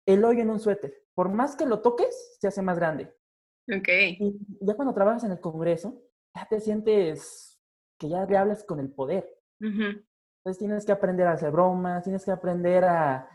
el 0.05 0.24
hoyo 0.24 0.41
en 0.41 0.50
un 0.50 0.60
suéter. 0.60 0.93
Por 1.13 1.29
más 1.29 1.55
que 1.55 1.65
lo 1.65 1.81
toques, 1.81 2.38
se 2.39 2.48
hace 2.48 2.62
más 2.62 2.79
grande. 2.79 3.13
Ok. 3.69 3.89
Y 4.19 4.39
ya 4.62 4.75
cuando 4.75 4.93
trabajas 4.93 5.25
en 5.25 5.31
el 5.31 5.41
Congreso, 5.41 6.01
ya 6.33 6.48
te 6.50 6.62
sientes 6.62 7.62
que 8.00 8.10
ya 8.10 8.25
le 8.25 8.38
hablas 8.38 8.63
con 8.63 8.79
el 8.79 8.89
poder. 8.89 9.38
Entonces 9.60 10.57
tienes 10.57 10.86
que 10.86 10.91
aprender 10.91 11.27
a 11.27 11.33
hacer 11.33 11.51
bromas, 11.51 12.03
tienes 12.03 12.25
que 12.25 12.31
aprender 12.31 12.86
a 12.86 13.29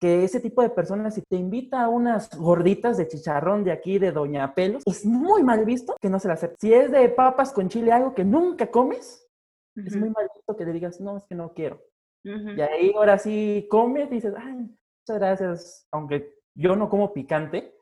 que 0.00 0.24
ese 0.24 0.40
tipo 0.40 0.62
de 0.62 0.70
personas, 0.70 1.14
si 1.14 1.22
te 1.22 1.36
invita 1.36 1.82
a 1.82 1.88
unas 1.88 2.30
gorditas 2.36 2.96
de 2.96 3.08
chicharrón 3.08 3.64
de 3.64 3.72
aquí, 3.72 3.98
de 3.98 4.12
Doña 4.12 4.54
Pelos, 4.54 4.82
es 4.86 5.04
muy 5.04 5.42
mal 5.42 5.64
visto 5.64 5.96
que 6.00 6.08
no 6.08 6.20
se 6.20 6.28
la 6.28 6.34
acepte. 6.34 6.56
Si 6.60 6.72
es 6.72 6.90
de 6.90 7.08
papas 7.08 7.52
con 7.52 7.68
chile, 7.68 7.92
algo 7.92 8.14
que 8.14 8.24
nunca 8.24 8.70
comes, 8.70 9.26
es 9.74 9.96
muy 9.96 10.10
mal 10.10 10.28
visto 10.34 10.56
que 10.56 10.64
le 10.64 10.72
digas, 10.72 11.00
no, 11.00 11.16
es 11.16 11.24
que 11.24 11.34
no 11.34 11.52
quiero. 11.52 11.80
Y 12.24 12.60
ahí 12.60 12.92
ahora 12.94 13.18
sí 13.18 13.66
comes 13.70 14.10
y 14.10 14.16
dices, 14.16 14.34
ay, 14.36 14.52
muchas 14.54 15.18
gracias, 15.18 15.88
aunque 15.92 16.34
yo 16.54 16.76
no 16.76 16.88
como 16.88 17.12
picante, 17.12 17.74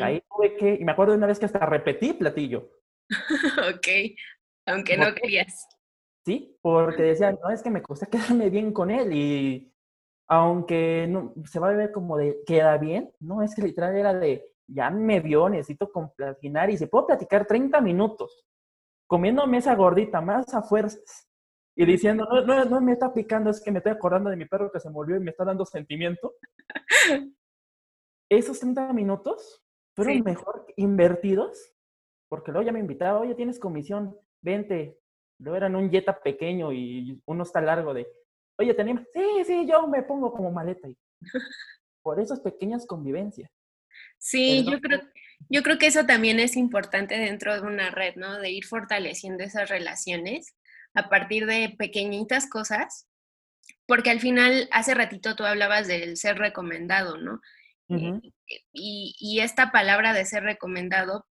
ahí 0.00 0.22
tuve 0.28 0.56
que, 0.56 0.74
y 0.74 0.84
me 0.84 0.92
acuerdo 0.92 1.12
de 1.12 1.18
una 1.18 1.26
vez 1.26 1.38
que 1.38 1.46
hasta 1.46 1.64
repetí 1.64 2.12
platillo. 2.12 2.70
ok, 3.74 3.88
aunque 4.66 4.96
no 4.96 5.14
querías. 5.14 5.68
Sí, 6.24 6.58
porque 6.62 7.02
decía, 7.02 7.32
no, 7.32 7.50
es 7.50 7.62
que 7.62 7.70
me 7.70 7.82
costó 7.82 8.06
quedarme 8.06 8.48
bien 8.50 8.72
con 8.72 8.90
él 8.90 9.12
y 9.12 9.73
aunque 10.28 11.06
no, 11.08 11.34
se 11.44 11.58
va 11.58 11.70
a 11.70 11.74
ver 11.74 11.92
como 11.92 12.16
de 12.16 12.42
queda 12.46 12.76
bien, 12.78 13.12
no, 13.20 13.42
es 13.42 13.54
que 13.54 13.62
literal 13.62 13.96
era 13.96 14.14
de 14.14 14.50
ya 14.66 14.90
me 14.90 15.20
vio, 15.20 15.48
necesito 15.48 15.90
compaginar 15.92 16.70
y 16.70 16.78
se 16.78 16.86
puedo 16.86 17.06
platicar 17.06 17.46
30 17.46 17.80
minutos 17.80 18.46
comiéndome 19.06 19.58
esa 19.58 19.74
gordita 19.74 20.20
más 20.20 20.54
a 20.54 20.62
fuerzas 20.62 21.28
y 21.76 21.84
diciendo, 21.84 22.26
no, 22.30 22.40
no, 22.42 22.64
no 22.64 22.80
me 22.80 22.92
está 22.92 23.12
picando, 23.12 23.50
es 23.50 23.60
que 23.60 23.70
me 23.70 23.78
estoy 23.78 23.92
acordando 23.92 24.30
de 24.30 24.36
mi 24.36 24.46
perro 24.46 24.70
que 24.72 24.80
se 24.80 24.90
murió 24.90 25.16
y 25.16 25.20
me 25.20 25.32
está 25.32 25.44
dando 25.44 25.66
sentimiento. 25.66 26.34
Esos 28.30 28.60
30 28.60 28.92
minutos 28.92 29.62
fueron 29.94 30.22
mejor 30.22 30.66
invertidos 30.76 31.74
porque 32.28 32.50
luego 32.52 32.66
ya 32.66 32.72
me 32.72 32.80
invitaba, 32.80 33.20
oye, 33.20 33.34
tienes 33.34 33.58
comisión, 33.58 34.16
vente. 34.40 34.98
Luego 35.38 35.56
eran 35.56 35.76
un 35.76 35.90
Jetta 35.90 36.20
pequeño 36.20 36.72
y 36.72 37.22
uno 37.26 37.42
está 37.42 37.60
largo 37.60 37.92
de, 37.92 38.08
Oye, 38.56 38.74
tenemos, 38.74 39.04
sí, 39.12 39.44
sí, 39.46 39.66
yo 39.68 39.86
me 39.86 40.02
pongo 40.02 40.32
como 40.32 40.50
maleta. 40.50 40.88
Por 42.02 42.20
esas 42.20 42.40
pequeñas 42.40 42.86
convivencias. 42.86 43.50
Sí, 44.18 44.64
yo 44.64 44.80
creo, 44.80 45.00
yo 45.48 45.62
creo 45.62 45.78
que 45.78 45.86
eso 45.86 46.06
también 46.06 46.40
es 46.40 46.56
importante 46.56 47.16
dentro 47.16 47.54
de 47.54 47.66
una 47.66 47.90
red, 47.90 48.16
¿no? 48.16 48.38
De 48.38 48.50
ir 48.50 48.64
fortaleciendo 48.64 49.44
esas 49.44 49.68
relaciones 49.68 50.54
a 50.94 51.08
partir 51.08 51.46
de 51.46 51.74
pequeñitas 51.76 52.48
cosas, 52.48 53.08
porque 53.86 54.10
al 54.10 54.20
final, 54.20 54.68
hace 54.72 54.94
ratito 54.94 55.36
tú 55.36 55.44
hablabas 55.44 55.86
del 55.86 56.16
ser 56.16 56.38
recomendado, 56.38 57.18
¿no? 57.18 57.40
y, 57.86 59.14
y, 59.18 59.40
esta 59.40 59.70
palabra 59.70 60.14
de 60.14 60.24
ser 60.24 60.42
recomendado, 60.42 61.26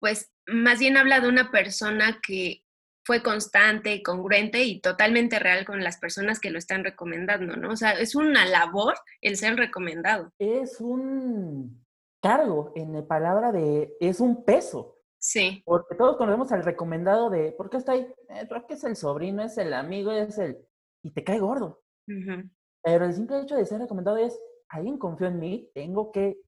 pues 0.00 0.32
más 0.46 0.80
bien 0.80 0.96
habla 0.96 1.20
de 1.20 1.28
una 1.28 1.52
persona 1.52 2.18
que 2.20 2.64
fue 3.08 3.22
constante, 3.22 4.02
congruente 4.02 4.64
y 4.64 4.82
totalmente 4.82 5.38
real 5.38 5.64
con 5.64 5.82
las 5.82 5.96
personas 5.96 6.40
que 6.40 6.50
lo 6.50 6.58
están 6.58 6.84
recomendando, 6.84 7.56
¿no? 7.56 7.70
O 7.70 7.76
sea, 7.76 7.92
es 7.92 8.14
una 8.14 8.44
labor 8.44 8.96
el 9.22 9.38
ser 9.38 9.56
recomendado. 9.56 10.30
Es 10.38 10.78
un 10.78 11.86
cargo, 12.22 12.70
en 12.74 12.92
la 12.92 13.06
palabra 13.06 13.50
de, 13.50 13.96
es 13.98 14.20
un 14.20 14.44
peso. 14.44 14.98
Sí. 15.16 15.62
Porque 15.64 15.94
todos 15.94 16.18
conocemos 16.18 16.52
al 16.52 16.62
recomendado 16.62 17.30
de, 17.30 17.52
¿por 17.52 17.70
qué 17.70 17.78
está 17.78 17.92
ahí? 17.92 18.06
Eh, 18.28 18.44
porque 18.46 18.74
es 18.74 18.84
el 18.84 18.94
sobrino, 18.94 19.42
es 19.42 19.56
el 19.56 19.72
amigo, 19.72 20.12
es 20.12 20.36
el... 20.36 20.58
Y 21.02 21.10
te 21.10 21.24
cae 21.24 21.38
gordo. 21.38 21.80
Pero 22.04 23.06
el 23.06 23.14
simple 23.14 23.40
hecho 23.40 23.56
de 23.56 23.64
ser 23.64 23.80
recomendado 23.80 24.18
es, 24.18 24.38
alguien 24.68 24.98
confió 24.98 25.28
en 25.28 25.38
mí, 25.38 25.70
tengo 25.72 26.12
que 26.12 26.42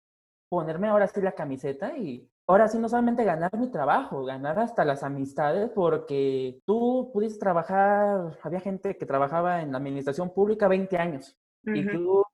ponerme 0.51 0.89
ahora 0.89 1.09
sí 1.09 1.23
la 1.23 1.33
camiseta 1.33 1.97
y 1.97 2.31
ahora 2.51 2.67
sí 2.67 2.79
no 2.79 2.89
solamente 2.89 3.23
ganar 3.23 3.57
mi 3.57 3.71
trabajo, 3.71 4.25
ganar 4.25 4.59
hasta 4.59 4.85
las 4.85 5.05
amistades, 5.05 5.71
porque 5.73 6.61
tú 6.67 7.11
pudiste 7.13 7.39
trabajar, 7.39 8.37
había 8.43 8.59
gente 8.59 8.97
que 8.97 9.07
trabajaba 9.07 9.63
en 9.63 9.71
la 9.71 9.79
administración 9.79 10.35
pública 10.35 10.67
20 10.67 10.99
años 10.99 11.39
y 11.63 11.87
tú, 11.87 12.25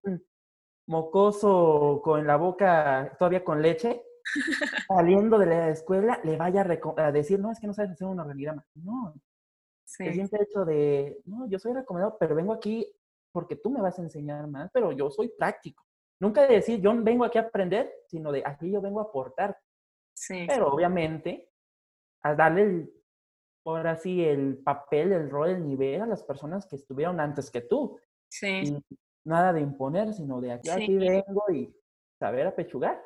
mocoso 0.87 2.01
con 2.03 2.27
la 2.27 2.37
boca 2.37 3.15
todavía 3.19 3.45
con 3.45 3.61
leche, 3.61 4.03
saliendo 4.89 5.39
de 5.39 5.47
la 5.47 5.69
escuela, 5.69 6.19
le 6.25 6.39
vaya 6.39 6.67
a, 6.97 7.13
decir, 7.13 7.39
no, 7.39 7.53
es 7.53 7.61
que 7.61 7.67
no 7.67 7.75
sabes 7.75 7.93
hacer 7.93 8.07
un 8.07 8.19
organigrama. 8.19 8.65
No. 8.75 9.15
Sí. 9.85 10.05
El 10.07 10.15
simple 10.15 10.43
hecho 10.43 10.65
de, 10.65 11.21
no, 11.27 11.47
yo 11.47 11.59
soy 11.59 11.75
recomendado, 11.75 12.17
pero 12.19 12.35
vengo 12.35 12.55
aquí 12.55 12.91
porque 13.33 13.57
tú 13.57 13.71
me 13.71 13.83
vas 13.83 13.99
a 13.99 14.03
enseñar 14.03 14.49
más, 14.49 14.71
pero 14.73 14.93
yo 14.93 15.11
soy 15.11 15.29
práctico. 15.29 15.85
Nunca 16.19 16.47
de 16.47 16.55
decir, 16.55 16.81
yo 16.81 16.95
vengo 17.03 17.25
aquí 17.25 17.37
a 17.37 17.43
aprender, 17.43 17.93
sino 18.07 18.33
de 18.33 18.43
aquí 18.47 18.71
yo 18.71 18.81
vengo 18.81 19.01
a 19.01 19.05
aportar. 19.05 19.59
Pero 20.29 20.73
obviamente, 20.73 21.51
a 22.23 22.35
darle 22.35 22.63
el, 22.63 22.93
ahora 23.65 23.97
sí 23.97 24.25
el 24.25 24.59
papel, 24.59 25.13
el 25.13 25.31
rol, 25.31 25.51
el 25.51 25.67
nivel 25.67 26.03
a 26.03 26.07
las 26.07 26.23
personas 26.23 26.67
que 26.67 26.77
estuvieron 26.77 27.21
antes 27.21 27.51
que 27.51 27.61
tú. 27.61 27.99
Sí. 28.29 28.63
Y 28.65 28.97
nada 29.25 29.53
de 29.53 29.61
imponer, 29.61 30.13
sino 30.15 30.41
de 30.41 30.53
aquí, 30.53 30.71
aquí 30.71 30.97
vengo 30.97 31.45
y 31.53 31.75
saber 32.19 32.47
apechugar. 32.47 33.01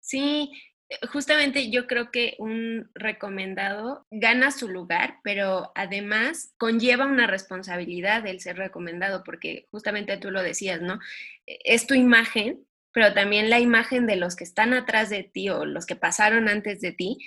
Sí, 0.00 0.52
eh, 0.88 1.06
justamente 1.06 1.70
yo 1.70 1.86
creo 1.86 2.10
que 2.10 2.36
un 2.38 2.90
recomendado 2.94 4.06
gana 4.10 4.50
su 4.50 4.68
lugar, 4.68 5.18
pero 5.22 5.72
además 5.74 6.54
conlleva 6.58 7.06
una 7.06 7.26
responsabilidad 7.26 8.26
el 8.26 8.40
ser 8.40 8.56
recomendado, 8.56 9.22
porque 9.24 9.68
justamente 9.70 10.16
tú 10.18 10.30
lo 10.30 10.42
decías, 10.42 10.80
¿no? 10.80 11.00
E, 11.46 11.58
es 11.64 11.86
tu 11.86 11.94
imagen 11.94 12.66
pero 12.92 13.12
también 13.14 13.50
la 13.50 13.60
imagen 13.60 14.06
de 14.06 14.16
los 14.16 14.36
que 14.36 14.44
están 14.44 14.72
atrás 14.72 15.10
de 15.10 15.22
ti 15.24 15.48
o 15.50 15.64
los 15.64 15.86
que 15.86 15.96
pasaron 15.96 16.48
antes 16.48 16.80
de 16.80 16.92
ti. 16.92 17.18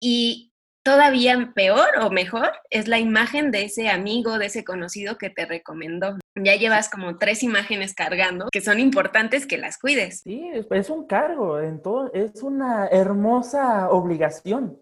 Y 0.00 0.52
todavía 0.84 1.52
peor 1.54 1.88
o 2.00 2.10
mejor 2.10 2.52
es 2.70 2.88
la 2.88 2.98
imagen 2.98 3.50
de 3.50 3.64
ese 3.64 3.88
amigo, 3.88 4.38
de 4.38 4.46
ese 4.46 4.64
conocido 4.64 5.18
que 5.18 5.28
te 5.28 5.44
recomendó. 5.44 6.16
Ya 6.34 6.54
llevas 6.54 6.88
como 6.88 7.18
tres 7.18 7.42
imágenes 7.42 7.94
cargando 7.94 8.46
que 8.50 8.60
son 8.60 8.78
importantes 8.78 9.46
que 9.46 9.58
las 9.58 9.78
cuides. 9.78 10.20
Sí, 10.20 10.50
es 10.70 10.90
un 10.90 11.06
cargo, 11.06 11.60
en 11.60 11.82
todo, 11.82 12.12
es 12.14 12.42
una 12.42 12.86
hermosa 12.88 13.90
obligación. 13.90 14.80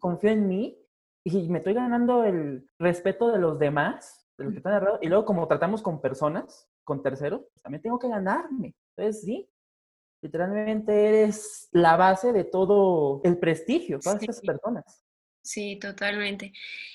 confío 0.00 0.30
en 0.30 0.48
mí 0.48 0.76
y 1.24 1.48
me 1.48 1.58
estoy 1.58 1.74
ganando 1.74 2.24
el 2.24 2.68
respeto 2.78 3.32
de 3.32 3.38
los 3.38 3.58
demás, 3.58 4.28
de 4.36 4.44
los 4.44 4.52
que 4.52 4.58
están 4.58 4.74
alrededor. 4.74 5.00
Y 5.02 5.08
luego 5.08 5.24
como 5.24 5.48
tratamos 5.48 5.82
con 5.82 6.00
personas, 6.00 6.68
con 6.84 7.02
terceros, 7.02 7.40
pues 7.52 7.62
también 7.62 7.82
tengo 7.82 7.98
que 7.98 8.08
ganarme. 8.08 8.74
Entonces, 8.96 9.22
sí, 9.22 9.48
literalmente 10.22 11.08
eres 11.08 11.68
la 11.72 11.96
base 11.96 12.32
de 12.32 12.44
todo 12.44 13.20
el 13.24 13.38
prestigio, 13.38 13.98
todas 14.00 14.22
esas 14.22 14.40
personas. 14.40 15.04
Sí, 15.42 15.78
totalmente. 15.78 16.52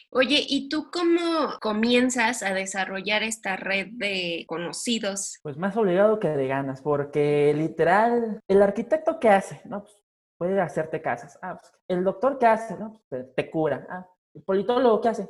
Oye, 0.10 0.46
¿y 0.46 0.68
tú 0.68 0.90
cómo 0.92 1.58
comienzas 1.62 2.44
a 2.44 2.54
desarrollar 2.54 3.24
esta 3.24 3.56
red 3.56 3.88
de 3.92 4.44
conocidos? 4.46 5.40
Pues 5.42 5.56
más 5.56 5.78
obligado 5.78 6.20
que 6.20 6.28
de 6.28 6.48
ganas, 6.48 6.82
porque 6.82 7.54
literal, 7.56 8.42
el 8.50 8.62
arquitecto 8.62 9.20
qué 9.22 9.30
hace, 9.30 9.62
¿no? 9.66 9.84
Pues 9.84 9.96
puede 10.38 10.60
hacerte 10.60 11.02
casas. 11.02 11.40
Ah, 11.42 11.58
pues, 11.62 11.72
el 11.88 12.04
doctor 12.04 12.40
qué 12.40 12.48
hace, 12.48 12.78
¿no? 12.78 13.02
Pues 13.08 13.34
te, 13.36 13.50
cura. 13.50 13.88
Ah, 13.90 14.06
el 14.34 14.42
politólogo 14.44 15.00
qué 15.00 15.10
hace. 15.10 15.30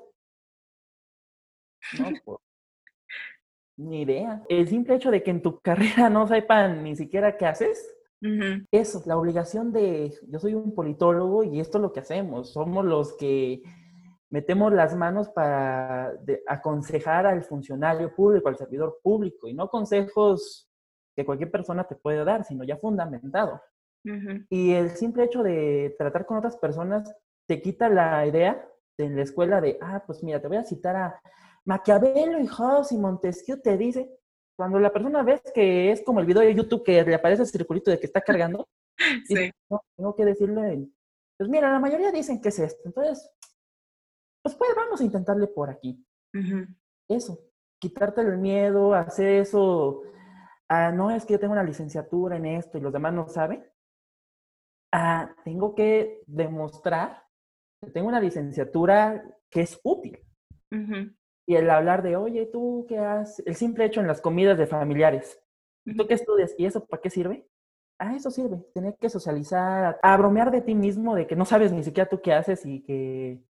No, 2.00 2.10
pues, 2.26 2.40
ni 3.78 4.02
idea. 4.02 4.44
El 4.50 4.68
simple 4.68 4.96
hecho 4.96 5.12
de 5.12 5.24
que 5.24 5.32
en 5.32 5.42
tu 5.42 5.60
carrera 5.62 6.10
no 6.10 6.28
sepan 6.28 6.84
ni 6.84 6.96
siquiera 6.96 7.38
qué 7.38 7.46
haces, 7.46 7.96
eso, 8.72 9.02
la 9.08 9.18
obligación 9.18 9.74
de, 9.74 10.14
yo 10.28 10.38
soy 10.38 10.54
un 10.54 10.76
politólogo 10.76 11.44
y 11.44 11.60
esto 11.60 11.80
es 11.80 11.82
lo 11.82 11.92
que 11.92 12.02
hacemos, 12.02 12.54
somos 12.54 12.86
los 12.86 13.18
que 13.18 13.64
metemos 14.30 14.72
las 14.72 14.96
manos 14.96 15.30
para 15.30 16.14
aconsejar 16.48 17.26
al 17.26 17.44
funcionario 17.44 18.14
público, 18.14 18.48
al 18.48 18.58
servidor 18.58 19.00
público, 19.02 19.48
y 19.48 19.56
no 19.56 19.70
consejos 19.70 20.70
que 21.16 21.26
cualquier 21.26 21.50
persona 21.50 21.88
te 21.88 21.96
puede 21.96 22.24
dar, 22.24 22.46
sino 22.46 22.64
ya 22.64 22.78
fundamentado. 22.78 23.60
Y 24.50 24.72
el 24.72 24.92
simple 24.92 25.26
hecho 25.26 25.44
de 25.44 25.96
tratar 25.98 26.26
con 26.26 26.38
otras 26.38 26.58
personas 26.58 27.14
te 27.48 27.62
quita 27.62 27.90
la 27.90 28.26
idea 28.26 28.68
de 28.98 29.10
la 29.10 29.22
escuela 29.24 29.62
de, 29.62 29.78
ah, 29.82 30.04
pues 30.06 30.24
mira, 30.24 30.40
te 30.40 30.48
voy 30.48 30.58
a 30.58 30.64
citar 30.64 30.96
a 30.96 31.22
Maquiavelo 31.66 32.40
y 32.40 32.48
Hobbes 32.48 32.92
y 32.92 32.98
Montesquieu 32.98 33.62
te 33.62 33.78
dice, 33.78 34.10
cuando 34.58 34.80
la 34.80 34.92
persona 34.92 35.24
ves 35.24 35.42
que 35.54 35.92
es 35.92 36.04
como 36.04 36.20
el 36.20 36.26
video 36.26 36.42
de 36.42 36.56
YouTube 36.56 36.84
que 36.84 37.04
le 37.04 37.16
aparece 37.16 37.44
el 37.44 37.48
circulito 37.48 37.92
de 37.92 38.00
que 38.00 38.06
está 38.06 38.22
cargando, 38.22 38.68
sí. 39.28 39.52
no, 39.70 39.82
tengo 39.96 40.16
que 40.16 40.26
decirle, 40.26 40.88
pues 41.38 41.50
mira, 41.50 41.72
la 41.72 41.80
mayoría 41.80 42.12
dicen 42.12 42.42
que 42.42 42.50
es 42.50 42.60
esto, 42.60 42.82
entonces, 42.86 43.30
pues 44.44 44.56
pues 44.56 44.72
vamos 44.76 45.02
a 45.02 45.04
intentarle 45.04 45.48
por 45.48 45.70
aquí. 45.70 46.06
Eso, 47.08 47.40
quitarte 47.80 48.22
el 48.22 48.38
miedo, 48.38 48.94
hacer 48.94 49.28
eso, 49.42 50.04
ah, 50.70 50.92
no 50.92 51.12
es 51.12 51.26
que 51.26 51.34
yo 51.34 51.40
tengo 51.40 51.54
una 51.54 51.64
licenciatura 51.64 52.38
en 52.38 52.46
esto 52.46 52.78
y 52.78 52.82
los 52.82 52.94
demás 52.94 53.14
no 53.14 53.28
saben. 53.28 53.66
Ah, 54.94 55.34
tengo 55.44 55.76
que 55.76 56.24
demostrar 56.28 57.24
que 57.82 57.92
tengo 57.92 58.08
una 58.08 58.20
licenciatura 58.20 59.24
que 59.50 59.62
es 59.62 59.80
útil. 59.84 60.20
Y 61.48 61.56
el 61.56 61.70
hablar 61.70 62.04
de, 62.04 62.16
oye, 62.16 62.46
¿tú 62.46 62.86
qué 62.88 63.00
haces? 63.00 63.46
El 63.46 63.56
simple 63.56 63.86
hecho 63.86 64.00
en 64.00 64.08
las 64.08 64.22
comidas 64.22 64.58
de 64.58 64.68
familiares. 64.68 65.42
¿Tú 65.98 66.08
qué 66.08 66.14
estudias? 66.14 66.54
¿Y 66.58 66.66
eso 66.66 66.86
para 66.86 67.02
qué 67.02 67.10
sirve? 67.10 67.48
Ah, 67.98 68.16
eso 68.16 68.32
sirve. 68.32 68.58
Tener 68.74 68.96
que 68.98 69.10
socializar, 69.10 70.00
a 70.02 70.18
bromear 70.18 70.52
de 70.52 70.62
ti 70.62 70.76
mismo, 70.76 71.16
de 71.16 71.28
que 71.28 71.36
no 71.36 71.46
sabes 71.46 71.72
ni 71.72 71.84
siquiera 71.84 72.10
tú 72.10 72.22
qué 72.22 72.34
haces 72.34 72.66
y 72.66 72.82
que 72.84 73.44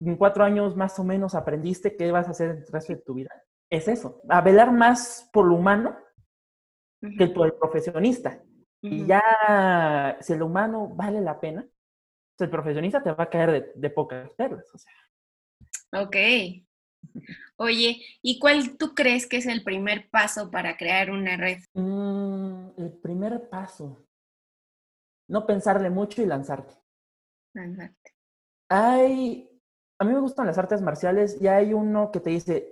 en 0.00 0.16
cuatro 0.16 0.44
años 0.44 0.76
más 0.76 0.98
o 0.98 1.04
menos 1.04 1.34
aprendiste 1.34 1.96
qué 1.96 2.10
vas 2.10 2.28
a 2.28 2.32
hacer 2.32 2.50
el 2.50 2.66
resto 2.66 2.92
de 2.92 3.00
tu 3.00 3.14
vida. 3.14 3.30
Es 3.70 3.88
eso, 3.88 4.20
a 4.28 4.40
velar 4.40 4.72
más 4.72 5.28
por 5.32 5.46
lo 5.46 5.54
humano 5.54 5.96
que 7.18 7.26
por 7.28 7.46
el 7.46 7.54
profesionista. 7.54 8.42
Y 8.80 9.06
ya, 9.06 10.18
si 10.20 10.34
el 10.34 10.42
humano 10.42 10.88
vale 10.88 11.20
la 11.20 11.40
pena, 11.40 11.66
pues 12.36 12.46
el 12.46 12.50
profesionista 12.50 13.02
te 13.02 13.12
va 13.12 13.24
a 13.24 13.30
caer 13.30 13.72
de, 13.74 13.90
pocas 13.90 14.30
perlas. 14.32 14.66
O 14.74 14.78
sea. 14.78 14.92
Ok. 16.02 16.16
Oye, 17.56 18.02
¿y 18.22 18.38
cuál 18.38 18.76
tú 18.76 18.94
crees 18.94 19.26
que 19.26 19.36
es 19.38 19.46
el 19.46 19.62
primer 19.62 20.10
paso 20.10 20.50
para 20.50 20.76
crear 20.76 21.10
una 21.10 21.36
red? 21.36 21.58
Mm, 21.74 22.70
el 22.76 22.92
primer 23.02 23.48
paso. 23.48 24.06
No 25.28 25.46
pensarle 25.46 25.90
mucho 25.90 26.20
y 26.22 26.26
lanzarte. 26.26 26.74
Lanzarte. 27.54 28.12
Hay 28.68 29.54
a 29.98 30.04
mí 30.04 30.12
me 30.12 30.20
gustan 30.20 30.46
las 30.46 30.58
artes 30.58 30.82
marciales 30.82 31.40
y 31.40 31.48
hay 31.48 31.72
uno 31.72 32.10
que 32.10 32.20
te 32.20 32.30
dice, 32.30 32.68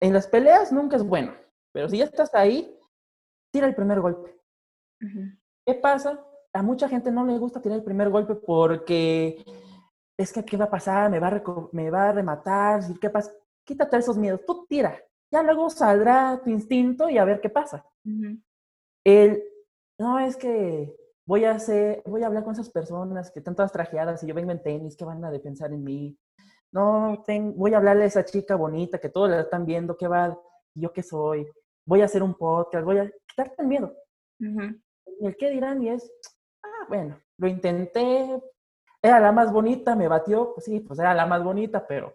en 0.00 0.12
las 0.12 0.26
peleas 0.26 0.72
nunca 0.72 0.96
es 0.96 1.02
bueno, 1.02 1.34
pero 1.72 1.88
si 1.88 1.98
ya 1.98 2.04
estás 2.04 2.34
ahí, 2.34 2.78
tira 3.52 3.66
el 3.66 3.74
primer 3.74 4.00
golpe. 4.00 4.34
¿Qué 5.66 5.74
pasa? 5.74 6.24
A 6.52 6.62
mucha 6.62 6.88
gente 6.88 7.10
no 7.10 7.26
le 7.26 7.38
gusta 7.38 7.60
tirar 7.60 7.78
el 7.78 7.84
primer 7.84 8.08
golpe 8.08 8.34
porque 8.34 9.44
es 10.16 10.32
que 10.32 10.44
¿qué 10.44 10.56
va 10.56 10.66
a 10.66 10.70
pasar? 10.70 11.10
Me 11.10 11.18
va 11.18 11.28
a, 11.28 11.42
me 11.72 11.90
va 11.90 12.08
a 12.08 12.12
rematar, 12.12 12.80
¿qué 13.00 13.10
pasa? 13.10 13.32
Quítate 13.66 13.98
esos 13.98 14.16
miedos, 14.16 14.40
tú 14.46 14.64
tira. 14.66 14.98
Ya 15.30 15.42
luego 15.42 15.68
saldrá 15.68 16.40
tu 16.42 16.48
instinto 16.50 17.10
y 17.10 17.18
a 17.18 17.24
ver 17.24 17.40
qué 17.40 17.50
pasa. 17.50 17.84
El, 19.04 19.42
no, 19.98 20.18
es 20.20 20.36
que 20.36 20.96
voy 21.26 21.44
a 21.44 21.52
hacer, 21.52 22.02
voy 22.06 22.22
a 22.22 22.28
hablar 22.28 22.44
con 22.44 22.54
esas 22.54 22.70
personas 22.70 23.30
que 23.30 23.40
están 23.40 23.56
todas 23.56 23.72
trajeadas 23.72 24.22
y 24.22 24.28
yo 24.28 24.34
vengo 24.34 24.52
en 24.52 24.62
tenis, 24.62 24.96
¿qué 24.96 25.04
van 25.04 25.24
a 25.24 25.30
pensar 25.32 25.72
en 25.72 25.82
mí? 25.82 26.16
no, 26.72 27.24
voy 27.54 27.74
a 27.74 27.78
hablarle 27.78 28.04
a 28.04 28.06
esa 28.06 28.24
chica 28.24 28.54
bonita 28.54 28.98
que 28.98 29.08
todos 29.08 29.30
la 29.30 29.40
están 29.40 29.64
viendo, 29.64 29.96
¿qué 29.96 30.08
va? 30.08 30.38
¿Yo 30.74 30.92
qué 30.92 31.02
soy? 31.02 31.48
Voy 31.86 32.02
a 32.02 32.04
hacer 32.04 32.22
un 32.22 32.34
podcast, 32.34 32.84
voy 32.84 32.98
a 32.98 33.10
quitarte 33.26 33.62
el 33.62 33.68
miedo. 33.68 33.96
Y 34.38 35.26
el 35.26 35.36
qué 35.36 35.50
dirán 35.50 35.82
y 35.82 35.88
es, 35.88 36.12
ah, 36.62 36.86
bueno, 36.88 37.18
lo 37.38 37.48
intenté, 37.48 38.42
era 39.00 39.20
la 39.20 39.32
más 39.32 39.52
bonita, 39.52 39.96
me 39.96 40.08
batió, 40.08 40.52
pues 40.52 40.66
sí, 40.66 40.80
pues 40.80 40.98
era 40.98 41.14
la 41.14 41.24
más 41.24 41.42
bonita, 41.42 41.86
pero 41.86 42.14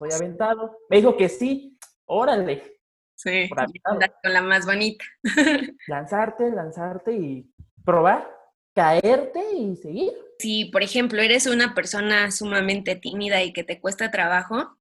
estoy 0.00 0.12
aventado. 0.12 0.78
Me 0.88 0.98
dijo 0.98 1.16
que 1.16 1.28
sí, 1.28 1.78
órale. 2.06 2.78
Sí, 3.14 3.48
con 3.50 4.32
la 4.32 4.42
más 4.42 4.64
bonita. 4.64 5.04
lanzarte, 5.88 6.50
lanzarte 6.50 7.12
y 7.12 7.52
probar, 7.84 8.30
caerte 8.74 9.44
y 9.52 9.76
seguir 9.76 10.12
si, 10.40 10.66
por 10.66 10.82
ejemplo, 10.82 11.20
eres 11.20 11.46
una 11.46 11.74
persona 11.74 12.30
sumamente 12.30 12.96
tímida 12.96 13.42
y 13.42 13.52
que 13.52 13.62
te 13.62 13.80
cuesta 13.80 14.10
trabajo, 14.10 14.78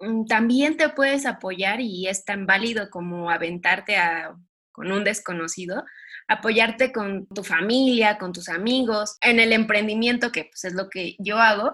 mm, 0.00 0.26
también 0.26 0.76
te 0.76 0.88
puedes 0.88 1.26
apoyar 1.26 1.80
y 1.80 2.08
es 2.08 2.24
tan 2.24 2.46
válido 2.46 2.90
como 2.90 3.30
aventarte 3.30 3.96
con 4.72 4.90
un 4.90 5.04
desconocido, 5.04 5.84
apoyarte 6.28 6.92
con 6.92 7.26
tu 7.26 7.44
familia, 7.44 8.18
con 8.18 8.32
tus 8.32 8.48
amigos, 8.48 9.18
en 9.20 9.38
el 9.40 9.52
emprendimiento, 9.52 10.32
que 10.32 10.44
pues, 10.44 10.64
es 10.64 10.74
lo 10.74 10.88
que 10.88 11.16
yo 11.18 11.38
hago. 11.38 11.72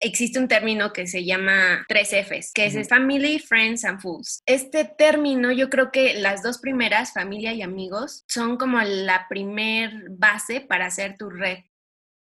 Existe 0.00 0.38
un 0.38 0.48
término 0.48 0.92
que 0.92 1.06
se 1.06 1.24
llama 1.24 1.84
tres 1.88 2.12
Fs, 2.12 2.52
que 2.52 2.66
es 2.66 2.88
Family, 2.88 3.38
Friends 3.38 3.84
and 3.84 4.00
Fools. 4.00 4.42
Este 4.46 4.84
término, 4.84 5.50
yo 5.50 5.68
creo 5.70 5.90
que 5.90 6.14
las 6.14 6.42
dos 6.42 6.58
primeras, 6.58 7.12
familia 7.12 7.52
y 7.52 7.62
amigos, 7.62 8.24
son 8.28 8.56
como 8.56 8.80
la 8.80 9.26
primer 9.28 9.92
base 10.10 10.60
para 10.60 10.86
hacer 10.86 11.16
tu 11.18 11.30
red 11.30 11.58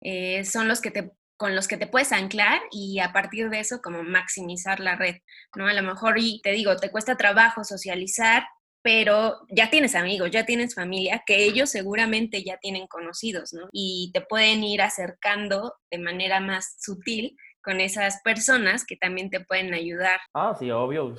eh, 0.02 0.44
son 0.44 0.68
los 0.68 0.80
que 0.80 0.90
te 0.90 1.12
con 1.36 1.56
los 1.56 1.66
que 1.66 1.76
te 1.76 1.88
puedes 1.88 2.12
anclar 2.12 2.60
y 2.70 3.00
a 3.00 3.12
partir 3.12 3.50
de 3.50 3.58
eso 3.58 3.80
como 3.82 4.04
maximizar 4.04 4.78
la 4.78 4.94
red, 4.94 5.16
¿no? 5.56 5.66
A 5.66 5.72
lo 5.72 5.82
mejor, 5.82 6.20
y 6.20 6.40
te 6.40 6.52
digo, 6.52 6.76
te 6.76 6.92
cuesta 6.92 7.16
trabajo 7.16 7.64
socializar, 7.64 8.44
pero 8.80 9.40
ya 9.48 9.68
tienes 9.68 9.96
amigos, 9.96 10.30
ya 10.30 10.46
tienes 10.46 10.76
familia, 10.76 11.24
que 11.26 11.42
ellos 11.42 11.68
seguramente 11.68 12.44
ya 12.44 12.58
tienen 12.58 12.86
conocidos, 12.86 13.52
¿no? 13.52 13.68
Y 13.72 14.12
te 14.14 14.20
pueden 14.20 14.62
ir 14.62 14.82
acercando 14.82 15.74
de 15.90 15.98
manera 15.98 16.38
más 16.38 16.76
sutil 16.78 17.36
con 17.62 17.80
esas 17.80 18.20
personas 18.22 18.84
que 18.84 18.96
también 18.96 19.30
te 19.30 19.40
pueden 19.44 19.72
ayudar. 19.74 20.20
Ah, 20.34 20.54
sí, 20.58 20.70
obvio. 20.70 21.14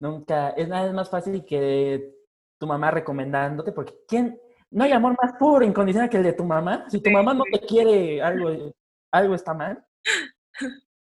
Nunca, 0.00 0.50
es 0.50 0.68
nada 0.68 0.92
más 0.92 1.10
fácil 1.10 1.44
que 1.44 2.14
tu 2.58 2.66
mamá 2.66 2.90
recomendándote, 2.90 3.72
porque 3.72 3.94
¿quién, 4.06 4.38
no 4.70 4.84
hay 4.84 4.92
amor 4.92 5.16
más 5.20 5.32
puro, 5.38 5.64
incondicional 5.64 6.08
que 6.08 6.18
el 6.18 6.22
de 6.22 6.32
tu 6.32 6.44
mamá. 6.44 6.86
Si 6.88 7.00
tu 7.00 7.10
mamá 7.10 7.34
no 7.34 7.44
te 7.50 7.60
quiere, 7.60 8.22
algo, 8.22 8.72
algo 9.12 9.34
está 9.34 9.52
mal. 9.52 9.84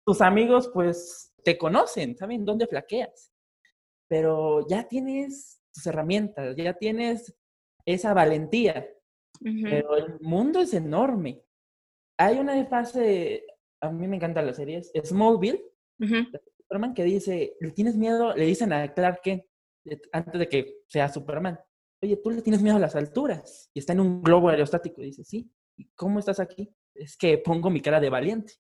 Tus 0.07 0.21
amigos, 0.21 0.71
pues, 0.73 1.33
te 1.45 1.59
conocen, 1.59 2.17
saben 2.17 2.45
dónde 2.45 2.67
flaqueas. 2.67 3.33
Pero 4.09 4.67
ya 4.69 4.89
tienes 4.89 5.61
tus 5.73 5.87
herramientas, 5.87 6.57
ya 6.57 6.75
tienes 6.75 7.35
esa 7.85 8.15
valentía. 8.15 8.89
Pero 9.41 9.97
el 9.97 10.21
mundo 10.21 10.61
es 10.61 10.75
enorme. 10.75 11.43
Hay 12.19 12.39
una 12.39 12.65
fase, 12.67 13.45
a 13.81 13.91
mí 13.91 14.07
me 14.09 14.17
encantan 14.17 14.47
las 14.47 14.57
series, 14.57 14.91
Smallville, 15.05 15.63
Superman 16.59 16.95
que 16.95 17.05
dice, 17.05 17.57
¿le 17.61 17.71
tienes 17.73 17.97
miedo? 17.97 18.35
Le 18.35 18.47
dicen 18.47 18.73
a 18.73 18.93
Clark 18.93 19.21
Kent, 19.23 19.45
antes 20.13 20.39
de 20.39 20.49
que 20.49 20.83
sea 20.87 21.09
Superman 21.09 21.59
oye, 22.03 22.17
tú 22.17 22.31
le 22.31 22.43
tienes 22.43 22.63
miedo 22.63 22.77
a 22.77 22.81
las 22.81 22.97
alturas. 22.97 23.71
Y 23.75 23.81
está 23.81 23.93
en 23.93 24.01
un 24.01 24.23
globo 24.23 24.49
aerostático. 24.49 25.03
Y 25.03 25.07
dice, 25.07 25.25
sí, 25.25 25.51
¿y 25.77 25.89
cómo 25.95 26.19
estás 26.19 26.41
aquí? 26.41 26.75
Es 26.95 27.17
que 27.17 27.39
pongo 27.39 27.71
mi 27.71 27.81
cara 27.81 28.01
de 28.01 28.11
valiente. 28.11 28.55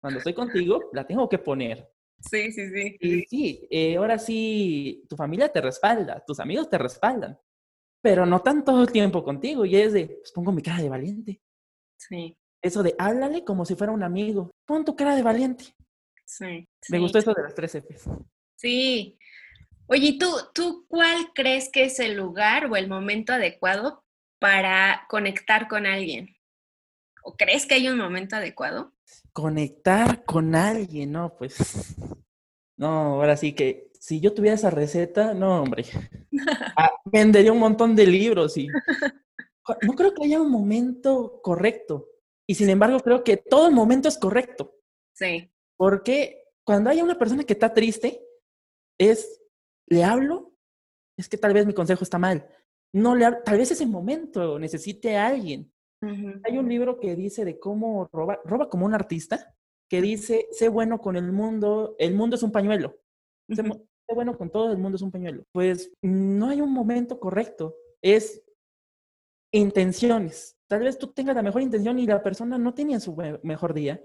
Cuando 0.00 0.18
estoy 0.18 0.34
contigo, 0.34 0.90
la 0.92 1.06
tengo 1.06 1.28
que 1.28 1.38
poner. 1.38 1.90
Sí, 2.20 2.52
sí, 2.52 2.68
sí. 2.70 2.96
Y 3.00 3.22
sí, 3.22 3.68
eh, 3.70 3.96
ahora 3.96 4.18
sí, 4.18 5.04
tu 5.08 5.16
familia 5.16 5.50
te 5.50 5.60
respalda, 5.60 6.22
tus 6.26 6.40
amigos 6.40 6.70
te 6.70 6.78
respaldan, 6.78 7.38
pero 8.00 8.24
no 8.24 8.40
tanto 8.40 8.80
el 8.80 8.90
tiempo 8.90 9.24
contigo. 9.24 9.64
Y 9.64 9.76
es 9.76 9.92
de, 9.92 10.06
pues 10.06 10.32
pongo 10.32 10.52
mi 10.52 10.62
cara 10.62 10.82
de 10.82 10.88
valiente. 10.88 11.42
Sí. 11.96 12.36
Eso 12.64 12.82
de, 12.82 12.94
háblale 12.98 13.44
como 13.44 13.64
si 13.64 13.74
fuera 13.74 13.92
un 13.92 14.02
amigo. 14.02 14.50
Pon 14.64 14.84
tu 14.84 14.96
cara 14.96 15.14
de 15.14 15.22
valiente. 15.22 15.64
Sí. 16.24 16.66
Me 16.88 16.98
gustó 16.98 17.18
eso 17.18 17.34
de 17.34 17.42
las 17.42 17.54
tres 17.54 17.74
Fs. 17.74 18.08
Sí, 18.56 19.18
Oye, 19.86 20.16
¿tú, 20.18 20.26
¿tú 20.54 20.86
cuál 20.88 21.32
crees 21.34 21.68
que 21.70 21.84
es 21.84 22.00
el 22.00 22.14
lugar 22.16 22.66
o 22.66 22.76
el 22.76 22.88
momento 22.88 23.34
adecuado 23.34 24.02
para 24.38 25.06
conectar 25.10 25.68
con 25.68 25.84
alguien? 25.84 26.34
¿O 27.22 27.36
crees 27.36 27.66
que 27.66 27.74
hay 27.74 27.88
un 27.88 27.98
momento 27.98 28.36
adecuado? 28.36 28.94
Conectar 29.32 30.24
con 30.24 30.54
alguien, 30.54 31.12
no, 31.12 31.36
pues. 31.36 31.96
No, 32.76 32.88
ahora 32.88 33.36
sí 33.36 33.52
que 33.52 33.90
si 34.00 34.20
yo 34.20 34.32
tuviera 34.32 34.54
esa 34.54 34.70
receta, 34.70 35.34
no, 35.34 35.62
hombre. 35.62 35.84
Ah, 36.76 36.90
vendería 37.04 37.52
un 37.52 37.60
montón 37.60 37.94
de 37.94 38.06
libros 38.06 38.56
y. 38.56 38.66
No 39.82 39.92
creo 39.94 40.12
que 40.12 40.24
haya 40.24 40.40
un 40.40 40.50
momento 40.50 41.40
correcto. 41.42 42.08
Y 42.46 42.54
sin 42.54 42.68
embargo, 42.68 43.00
creo 43.00 43.24
que 43.24 43.36
todo 43.36 43.68
el 43.68 43.74
momento 43.74 44.08
es 44.08 44.18
correcto. 44.18 44.74
Sí. 45.14 45.50
Porque 45.76 46.44
cuando 46.64 46.90
hay 46.90 47.02
una 47.02 47.18
persona 47.18 47.44
que 47.44 47.54
está 47.54 47.72
triste, 47.72 48.20
es 48.98 49.40
¿Le 49.86 50.04
hablo? 50.04 50.52
Es 51.16 51.28
que 51.28 51.38
tal 51.38 51.52
vez 51.52 51.66
mi 51.66 51.74
consejo 51.74 52.04
está 52.04 52.18
mal. 52.18 52.48
No 52.92 53.14
le 53.14 53.26
tal 53.44 53.58
vez 53.58 53.70
ese 53.70 53.86
momento 53.86 54.58
necesite 54.58 55.16
a 55.16 55.28
alguien. 55.28 55.70
Hay 56.44 56.58
un 56.58 56.68
libro 56.68 57.00
que 57.00 57.16
dice 57.16 57.46
de 57.46 57.58
cómo 57.58 58.10
roba, 58.12 58.38
roba 58.44 58.68
como 58.68 58.84
un 58.84 58.92
artista, 58.92 59.56
que 59.88 60.02
dice, 60.02 60.48
sé 60.50 60.68
bueno 60.68 61.00
con 61.00 61.16
el 61.16 61.32
mundo, 61.32 61.96
el 61.98 62.14
mundo 62.14 62.36
es 62.36 62.42
un 62.42 62.52
pañuelo. 62.52 62.98
sé, 63.48 63.62
bueno 64.14 64.36
con 64.36 64.50
todo, 64.50 64.70
el 64.70 64.76
mundo 64.76 64.96
es 64.96 65.02
un 65.02 65.10
pañuelo. 65.10 65.44
Pues 65.50 65.90
no 66.02 66.50
hay 66.50 66.60
un 66.60 66.72
momento 66.72 67.18
correcto. 67.18 67.74
Es 68.02 68.42
intenciones. 69.54 70.58
Tal 70.66 70.80
vez 70.80 70.98
tú 70.98 71.12
tengas 71.12 71.36
la 71.36 71.42
mejor 71.42 71.62
intención 71.62 71.98
y 71.98 72.06
la 72.06 72.22
persona 72.22 72.58
no 72.58 72.74
tenía 72.74 72.98
su 72.98 73.16
mejor 73.42 73.72
día, 73.72 74.02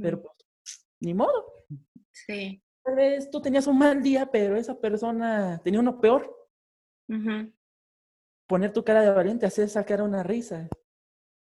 pero 0.00 0.22
pues, 0.22 0.86
ni 1.00 1.14
modo. 1.14 1.66
Sí. 2.10 2.62
Tal 2.82 2.94
vez 2.94 3.30
tú 3.30 3.40
tenías 3.40 3.66
un 3.66 3.78
mal 3.78 4.02
día, 4.02 4.30
pero 4.30 4.56
esa 4.56 4.78
persona 4.78 5.60
tenía 5.62 5.80
uno 5.80 6.00
peor. 6.00 6.34
Poner 8.48 8.72
tu 8.72 8.84
cara 8.84 9.02
de 9.02 9.10
valiente, 9.10 9.44
hacer 9.44 9.68
sacar 9.68 10.00
una 10.00 10.22
risa. 10.22 10.68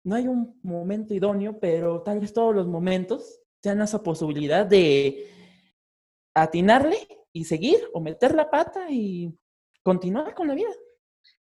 No 0.05 0.15
hay 0.15 0.29
un 0.29 0.59
momento 0.63 1.15
idóneo, 1.15 1.59
pero 1.59 2.03
tal 2.03 2.21
vez 2.21 2.33
todos 2.33 2.55
los 2.55 2.67
momentos 2.67 3.41
sean 3.63 3.81
esa 3.81 4.03
posibilidad 4.03 4.67
de 4.67 5.31
atinarle 6.35 6.97
y 7.33 7.45
seguir 7.45 7.79
o 7.95 8.01
meter 8.01 8.35
la 8.35 8.51
pata 8.51 8.91
y 8.91 9.33
continuar 9.83 10.35
con 10.35 10.49
la 10.49 10.55
vida. 10.55 10.71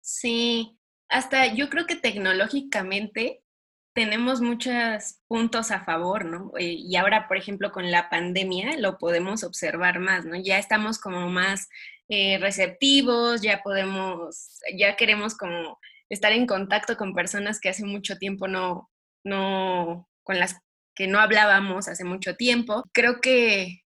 Sí, 0.01 0.80
hasta 1.11 1.53
yo 1.53 1.69
creo 1.69 1.87
que 1.87 1.97
tecnológicamente 1.97 3.43
tenemos 3.95 4.41
muchos 4.41 5.19
puntos 5.27 5.73
a 5.73 5.85
favor, 5.85 6.25
¿no? 6.25 6.53
Eh, 6.57 6.77
y 6.79 6.97
ahora, 6.97 7.27
por 7.27 7.37
ejemplo, 7.37 7.73
con 7.73 7.91
la 7.91 8.09
pandemia 8.09 8.79
lo 8.79 8.99
podemos 8.99 9.43
observar 9.43 9.99
más, 9.99 10.25
¿no? 10.25 10.37
Ya 10.37 10.59
estamos 10.59 10.99
como 10.99 11.29
más 11.29 11.69
eh, 12.09 12.39
receptivos, 12.39 13.43
ya 13.43 13.63
podemos, 13.63 14.61
ya 14.77 14.97
queremos 14.97 15.37
como 15.37 15.79
estar 16.09 16.33
en 16.33 16.47
contacto 16.47 16.97
con 16.97 17.15
personas 17.15 17.61
que 17.61 17.69
hace 17.69 17.85
mucho 17.85 18.17
tiempo 18.17 18.49
no, 18.49 18.91
no, 19.25 20.09
con 20.23 20.39
las 20.39 20.57
que 20.95 21.09
no 21.09 21.19
hablábamos 21.19 21.89
hace 21.89 22.05
mucho 22.05 22.37
tiempo. 22.37 22.85
Creo 22.93 23.21
que 23.21 23.83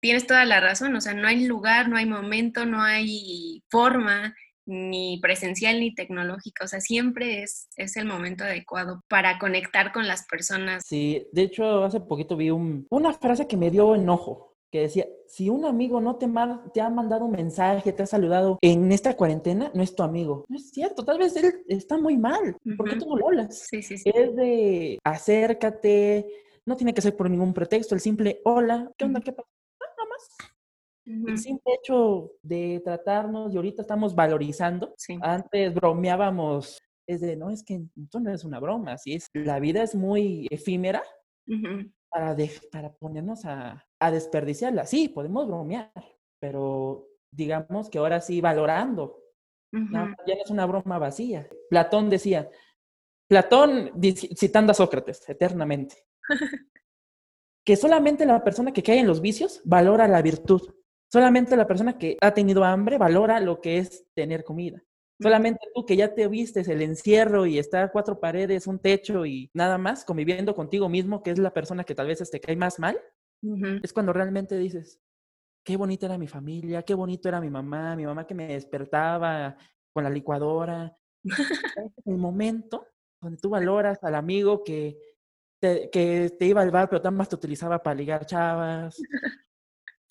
tienes 0.00 0.26
toda 0.26 0.44
la 0.44 0.60
razón, 0.60 0.94
o 0.96 1.00
sea, 1.00 1.14
no 1.14 1.26
hay 1.28 1.46
lugar, 1.46 1.88
no 1.88 1.96
hay 1.96 2.06
momento, 2.06 2.66
no 2.66 2.82
hay 2.82 3.64
forma 3.70 4.34
ni 4.66 5.18
presencial 5.20 5.80
ni 5.80 5.94
tecnológica, 5.94 6.64
o 6.64 6.68
sea, 6.68 6.80
siempre 6.80 7.42
es, 7.42 7.68
es 7.76 7.96
el 7.96 8.04
momento 8.04 8.44
adecuado 8.44 9.00
para 9.08 9.38
conectar 9.38 9.92
con 9.92 10.06
las 10.06 10.26
personas. 10.26 10.84
Sí, 10.86 11.28
de 11.32 11.42
hecho, 11.42 11.84
hace 11.84 12.00
poquito 12.00 12.36
vi 12.36 12.50
una 12.50 13.12
frase 13.14 13.46
que 13.46 13.56
me 13.56 13.70
dio 13.70 13.94
enojo, 13.94 14.56
que 14.70 14.80
decía, 14.80 15.06
si 15.28 15.48
un 15.48 15.64
amigo 15.64 16.00
no 16.00 16.16
te, 16.16 16.28
te 16.74 16.80
ha 16.80 16.90
mandado 16.90 17.24
un 17.24 17.32
mensaje, 17.32 17.92
te 17.92 18.02
ha 18.02 18.06
saludado 18.06 18.58
en 18.60 18.90
esta 18.90 19.16
cuarentena, 19.16 19.70
no 19.74 19.82
es 19.82 19.94
tu 19.94 20.02
amigo. 20.02 20.44
No 20.48 20.56
es 20.56 20.70
cierto, 20.70 21.04
tal 21.04 21.18
vez 21.18 21.36
él 21.36 21.64
está 21.68 21.96
muy 21.96 22.16
mal. 22.16 22.56
¿Por 22.76 22.90
qué 22.90 22.96
tú 22.96 23.06
no 23.06 23.16
lo 23.16 23.28
hablas? 23.28 23.66
Sí, 23.70 23.82
sí, 23.82 23.96
sí. 23.96 24.10
Es 24.12 24.34
de 24.34 24.98
acércate, 25.04 26.26
no 26.64 26.76
tiene 26.76 26.92
que 26.92 27.02
ser 27.02 27.16
por 27.16 27.30
ningún 27.30 27.54
pretexto, 27.54 27.94
el 27.94 28.00
simple 28.00 28.40
hola, 28.44 28.90
¿qué 28.98 29.04
onda? 29.04 29.20
¿Qué 29.20 29.32
pasa? 29.32 29.48
El 31.06 31.38
simple 31.38 31.74
hecho 31.74 32.32
de 32.42 32.82
tratarnos 32.84 33.54
y 33.54 33.56
ahorita 33.56 33.82
estamos 33.82 34.14
valorizando. 34.14 34.94
Antes 35.20 35.72
bromeábamos, 35.72 36.82
es 37.06 37.20
de, 37.20 37.36
no, 37.36 37.50
es 37.50 37.62
que 37.62 37.84
esto 38.02 38.18
no 38.18 38.32
es 38.32 38.44
una 38.44 38.58
broma, 38.58 38.94
así 38.94 39.14
es. 39.14 39.28
La 39.32 39.60
vida 39.60 39.82
es 39.84 39.94
muy 39.94 40.48
efímera 40.50 41.04
para, 42.10 42.36
para 42.72 42.92
ponernos 42.94 43.44
a, 43.44 43.86
a 44.00 44.10
desperdiciarla. 44.10 44.84
Sí, 44.84 45.08
podemos 45.08 45.46
bromear, 45.46 45.92
pero 46.40 47.06
digamos 47.30 47.88
que 47.88 47.98
ahora 47.98 48.20
sí 48.20 48.40
valorando. 48.40 49.22
ya 49.72 50.34
no 50.34 50.42
es 50.44 50.50
una 50.50 50.66
broma 50.66 50.98
vacía. 50.98 51.48
Platón 51.70 52.10
decía, 52.10 52.50
Platón 53.28 53.92
citando 54.36 54.72
a 54.72 54.74
Sócrates 54.74 55.28
eternamente, 55.28 55.96
que 57.64 57.76
solamente 57.76 58.24
la 58.26 58.42
persona 58.42 58.72
que 58.72 58.82
cae 58.82 59.00
en 59.00 59.06
los 59.06 59.20
vicios 59.20 59.60
valora 59.64 60.08
la 60.08 60.22
virtud. 60.22 60.62
Solamente 61.12 61.56
la 61.56 61.66
persona 61.66 61.98
que 61.98 62.16
ha 62.20 62.34
tenido 62.34 62.64
hambre 62.64 62.98
valora 62.98 63.40
lo 63.40 63.60
que 63.60 63.78
es 63.78 64.04
tener 64.14 64.44
comida. 64.44 64.82
Solamente 65.18 65.60
tú 65.74 65.86
que 65.86 65.96
ya 65.96 66.14
te 66.14 66.28
vistes 66.28 66.68
el 66.68 66.82
encierro 66.82 67.46
y 67.46 67.58
está 67.58 67.84
a 67.84 67.90
cuatro 67.90 68.20
paredes, 68.20 68.66
un 68.66 68.78
techo 68.78 69.24
y 69.24 69.50
nada 69.54 69.78
más, 69.78 70.04
conviviendo 70.04 70.54
contigo 70.54 70.90
mismo, 70.90 71.22
que 71.22 71.30
es 71.30 71.38
la 71.38 71.54
persona 71.54 71.84
que 71.84 71.94
tal 71.94 72.08
vez 72.08 72.30
te 72.30 72.40
cae 72.40 72.56
más 72.56 72.78
mal, 72.78 73.00
es 73.82 73.92
cuando 73.92 74.12
realmente 74.12 74.58
dices, 74.58 75.00
qué 75.64 75.76
bonita 75.76 76.06
era 76.06 76.18
mi 76.18 76.26
familia, 76.26 76.82
qué 76.82 76.94
bonito 76.94 77.28
era 77.28 77.40
mi 77.40 77.48
mamá, 77.48 77.96
mi 77.96 78.04
mamá 78.04 78.26
que 78.26 78.34
me 78.34 78.48
despertaba 78.48 79.56
con 79.92 80.04
la 80.04 80.10
licuadora. 80.10 80.96
el 82.04 82.18
momento 82.18 82.86
donde 83.20 83.38
tú 83.38 83.48
valoras 83.48 84.02
al 84.04 84.14
amigo 84.14 84.62
que 84.62 84.98
te, 85.60 85.88
que 85.90 86.30
te 86.38 86.46
iba 86.46 86.60
al 86.60 86.70
bar, 86.70 86.88
pero 86.90 87.00
tan 87.00 87.16
más 87.16 87.28
te 87.28 87.36
utilizaba 87.36 87.82
para 87.82 87.96
ligar 87.96 88.26
chavas, 88.26 89.00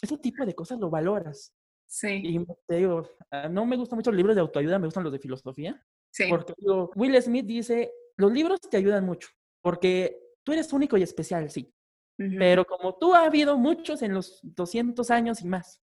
ese 0.02 0.18
tipo 0.18 0.46
de 0.46 0.56
cosas 0.56 0.80
lo 0.80 0.90
valoras. 0.90 1.54
Sí. 1.88 2.22
Y 2.24 2.46
te 2.68 2.78
digo, 2.78 3.08
ah, 3.32 3.48
no 3.48 3.66
me 3.66 3.78
gustan 3.78 3.98
mucho 3.98 4.12
los 4.12 4.18
libros 4.18 4.36
de 4.36 4.42
autoayuda, 4.42 4.80
me 4.80 4.88
gustan 4.88 5.04
los 5.04 5.14
de 5.14 5.20
filosofía. 5.20 5.82
Sí. 6.12 6.26
Porque 6.30 6.54
Will 6.96 7.22
Smith 7.22 7.46
dice, 7.46 7.92
los 8.18 8.32
libros 8.32 8.60
te 8.62 8.78
ayudan 8.78 9.06
mucho, 9.06 9.30
porque 9.62 10.20
tú 10.44 10.54
eres 10.54 10.72
único 10.74 10.98
y 10.98 11.04
especial, 11.04 11.50
sí. 11.50 11.72
Pero 12.18 12.64
como 12.64 12.98
tú 12.98 13.14
ha 13.14 13.26
habido 13.26 13.58
muchos 13.58 14.02
en 14.02 14.14
los 14.14 14.40
200 14.42 15.12
años 15.12 15.42
y 15.42 15.48
más, 15.48 15.82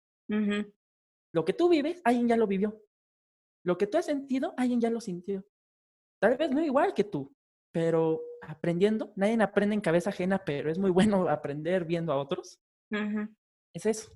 lo 1.33 1.45
que 1.45 1.53
tú 1.53 1.67
vives, 1.67 2.01
alguien 2.05 2.29
ya 2.29 2.37
lo 2.37 2.47
vivió. 2.47 2.81
Lo 3.65 3.77
que 3.77 3.85
tú 3.85 3.97
has 3.97 4.05
sentido, 4.05 4.53
alguien 4.57 4.79
ya 4.79 4.89
lo 4.89 5.01
sintió. 5.01 5.45
Tal 6.21 6.37
vez 6.37 6.51
no 6.51 6.63
igual 6.63 6.93
que 6.93 7.03
tú, 7.03 7.35
pero 7.73 8.21
aprendiendo, 8.41 9.11
nadie 9.15 9.41
aprende 9.41 9.75
en 9.75 9.81
cabeza 9.81 10.09
ajena, 10.09 10.43
pero 10.43 10.71
es 10.71 10.77
muy 10.77 10.91
bueno 11.25 11.27
aprender 11.29 11.85
viendo 11.85 12.13
a 12.13 12.17
otros. 12.17 12.59
Es 13.73 13.85
eso. 13.85 14.11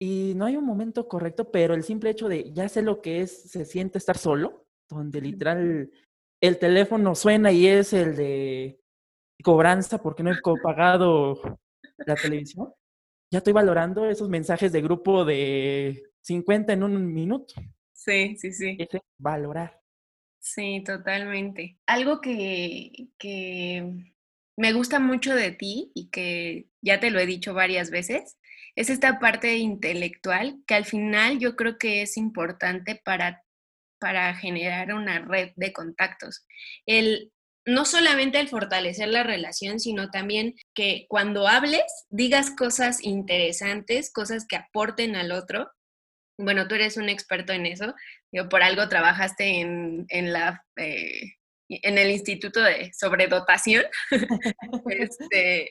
Y 0.00 0.34
no 0.34 0.44
hay 0.44 0.56
un 0.56 0.64
momento 0.64 1.08
correcto, 1.08 1.50
pero 1.50 1.74
el 1.74 1.84
simple 1.84 2.10
hecho 2.10 2.28
de 2.28 2.52
ya 2.52 2.68
sé 2.68 2.82
lo 2.82 3.00
que 3.00 3.20
es, 3.20 3.50
se 3.50 3.64
siente 3.64 3.98
estar 3.98 4.18
solo, 4.18 4.66
donde 4.88 5.20
literal 5.20 5.90
el 6.42 6.58
teléfono 6.58 7.14
suena 7.14 7.52
y 7.52 7.66
es 7.66 7.92
el 7.92 8.16
de 8.16 8.80
cobranza 9.42 10.02
porque 10.02 10.22
no 10.22 10.32
he 10.32 10.40
pagado 10.62 11.40
la 11.98 12.16
televisión. 12.16 12.72
Ya 13.30 13.38
estoy 13.38 13.52
valorando 13.52 14.06
esos 14.06 14.28
mensajes 14.28 14.72
de 14.72 14.82
grupo 14.82 15.24
de 15.24 16.02
50 16.22 16.72
en 16.72 16.82
un 16.82 17.12
minuto. 17.12 17.54
Sí, 17.92 18.36
sí, 18.36 18.52
sí. 18.52 18.76
Ese 18.78 19.00
valorar. 19.18 19.80
Sí, 20.38 20.82
totalmente. 20.84 21.78
Algo 21.86 22.20
que, 22.20 23.08
que 23.18 24.13
me 24.56 24.72
gusta 24.72 25.00
mucho 25.00 25.34
de 25.34 25.50
ti 25.50 25.90
y 25.94 26.10
que 26.10 26.66
ya 26.82 27.00
te 27.00 27.10
lo 27.10 27.18
he 27.18 27.26
dicho 27.26 27.54
varias 27.54 27.90
veces, 27.90 28.36
es 28.76 28.90
esta 28.90 29.18
parte 29.18 29.56
intelectual 29.56 30.58
que 30.66 30.74
al 30.74 30.84
final 30.84 31.38
yo 31.38 31.56
creo 31.56 31.78
que 31.78 32.02
es 32.02 32.16
importante 32.16 33.00
para, 33.04 33.42
para 34.00 34.34
generar 34.34 34.92
una 34.92 35.20
red 35.20 35.52
de 35.56 35.72
contactos. 35.72 36.46
El, 36.86 37.32
no 37.66 37.84
solamente 37.84 38.40
el 38.40 38.48
fortalecer 38.48 39.08
la 39.08 39.22
relación, 39.22 39.80
sino 39.80 40.10
también 40.10 40.54
que 40.74 41.06
cuando 41.08 41.48
hables 41.48 41.84
digas 42.10 42.50
cosas 42.50 43.02
interesantes, 43.02 44.12
cosas 44.12 44.46
que 44.46 44.56
aporten 44.56 45.16
al 45.16 45.32
otro. 45.32 45.70
Bueno, 46.36 46.66
tú 46.66 46.74
eres 46.74 46.96
un 46.96 47.08
experto 47.08 47.52
en 47.52 47.66
eso, 47.66 47.94
yo 48.32 48.48
por 48.48 48.62
algo 48.64 48.88
trabajaste 48.88 49.60
en, 49.60 50.04
en 50.08 50.32
la 50.32 50.64
eh, 50.76 51.34
en 51.82 51.98
el 51.98 52.10
Instituto 52.10 52.60
de 52.60 52.92
Sobredotación, 52.92 53.84
este, 54.86 55.70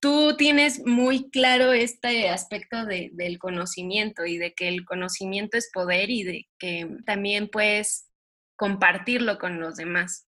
tú, 0.00 0.36
tienes 0.36 0.84
muy 0.86 1.30
claro 1.30 1.72
este 1.72 2.28
aspecto 2.28 2.84
del 2.84 3.38
conocimiento 3.38 4.24
y 4.26 4.38
de 4.38 4.52
que 4.54 4.68
el 4.68 4.84
conocimiento 4.84 5.56
es 5.56 5.70
poder 5.72 6.10
y 6.10 6.22
de 6.24 6.48
que 6.58 6.88
también 7.06 7.48
puedes 7.48 8.08
compartirlo 8.56 9.38
con 9.38 9.60
los 9.60 9.76
demás. 9.76 10.26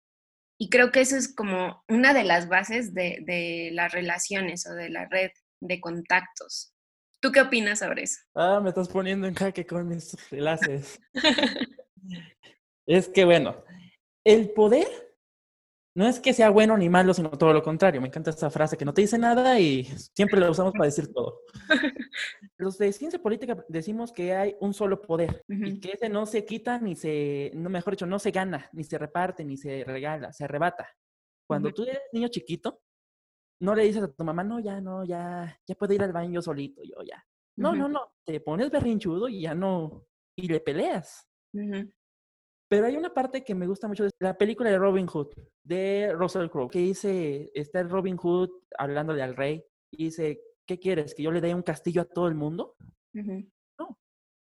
Y 0.58 0.70
creo 0.70 0.90
que 0.90 1.00
eso 1.00 1.16
es 1.16 1.34
como 1.34 1.84
una 1.86 2.14
de 2.14 2.24
las 2.24 2.48
bases 2.48 2.94
de, 2.94 3.18
de 3.26 3.70
las 3.72 3.92
relaciones 3.92 4.66
o 4.66 4.74
de 4.74 4.88
la 4.88 5.06
red 5.06 5.30
de 5.60 5.80
contactos. 5.80 6.72
¿Tú 7.20 7.32
qué 7.32 7.40
opinas 7.40 7.80
sobre 7.80 8.04
eso? 8.04 8.20
Ah, 8.34 8.60
me 8.62 8.70
estás 8.70 8.88
poniendo 8.88 9.26
en 9.26 9.34
jaque 9.34 9.66
con 9.66 9.88
mis 9.88 10.16
enlaces. 10.30 11.00
es 12.86 13.08
que 13.08 13.24
bueno, 13.24 13.64
el 14.26 14.50
poder 14.50 14.88
no 15.94 16.06
es 16.06 16.20
que 16.20 16.34
sea 16.34 16.50
bueno 16.50 16.76
ni 16.76 16.90
malo, 16.90 17.14
sino 17.14 17.30
todo 17.30 17.54
lo 17.54 17.62
contrario. 17.62 18.02
Me 18.02 18.08
encanta 18.08 18.30
esta 18.30 18.50
frase 18.50 18.76
que 18.76 18.84
no 18.84 18.92
te 18.92 19.00
dice 19.00 19.16
nada 19.18 19.58
y 19.58 19.84
siempre 20.14 20.40
la 20.40 20.50
usamos 20.50 20.72
para 20.72 20.84
decir 20.84 21.10
todo. 21.10 21.40
Los 22.58 22.76
de 22.76 22.92
ciencia 22.92 23.22
política 23.22 23.64
decimos 23.68 24.12
que 24.12 24.34
hay 24.34 24.56
un 24.60 24.74
solo 24.74 25.00
poder 25.00 25.42
y 25.48 25.80
que 25.80 25.92
ese 25.92 26.10
no 26.10 26.26
se 26.26 26.44
quita 26.44 26.78
ni 26.78 26.96
se, 26.96 27.52
no 27.54 27.70
mejor 27.70 27.94
dicho, 27.94 28.04
no 28.04 28.18
se 28.18 28.32
gana, 28.32 28.68
ni 28.72 28.84
se 28.84 28.98
reparte, 28.98 29.44
ni 29.44 29.56
se 29.56 29.84
regala, 29.84 30.32
se 30.32 30.44
arrebata. 30.44 30.86
Cuando 31.46 31.72
tú 31.72 31.84
eres 31.84 32.00
niño 32.12 32.28
chiquito, 32.28 32.82
no 33.62 33.74
le 33.74 33.84
dices 33.84 34.02
a 34.02 34.12
tu 34.12 34.24
mamá, 34.24 34.42
no, 34.44 34.58
ya, 34.58 34.80
no, 34.80 35.04
ya, 35.04 35.58
ya 35.66 35.74
puedo 35.76 35.94
ir 35.94 36.02
al 36.02 36.12
baño 36.12 36.42
solito, 36.42 36.82
yo 36.82 37.02
ya. 37.04 37.24
No, 37.56 37.74
no, 37.74 37.88
no, 37.88 38.12
te 38.24 38.40
pones 38.40 38.70
berrinchudo 38.70 39.28
y 39.28 39.42
ya 39.42 39.54
no, 39.54 40.04
y 40.36 40.48
le 40.48 40.60
peleas. 40.60 41.26
Pero 42.68 42.86
hay 42.86 42.96
una 42.96 43.14
parte 43.14 43.44
que 43.44 43.54
me 43.54 43.66
gusta 43.66 43.86
mucho 43.86 44.04
de 44.04 44.10
la 44.18 44.36
película 44.36 44.70
de 44.70 44.78
Robin 44.78 45.06
Hood, 45.06 45.28
de 45.64 46.12
Russell 46.12 46.48
Crowe, 46.48 46.68
que 46.68 46.80
dice, 46.80 47.50
está 47.54 47.82
Robin 47.84 48.16
Hood 48.16 48.50
hablándole 48.76 49.22
al 49.22 49.36
rey 49.36 49.64
y 49.92 50.04
dice, 50.04 50.40
¿qué 50.66 50.78
quieres? 50.78 51.14
¿Que 51.14 51.22
yo 51.22 51.30
le 51.30 51.40
dé 51.40 51.54
un 51.54 51.62
castillo 51.62 52.02
a 52.02 52.06
todo 52.06 52.26
el 52.26 52.34
mundo? 52.34 52.74
No, 53.78 53.98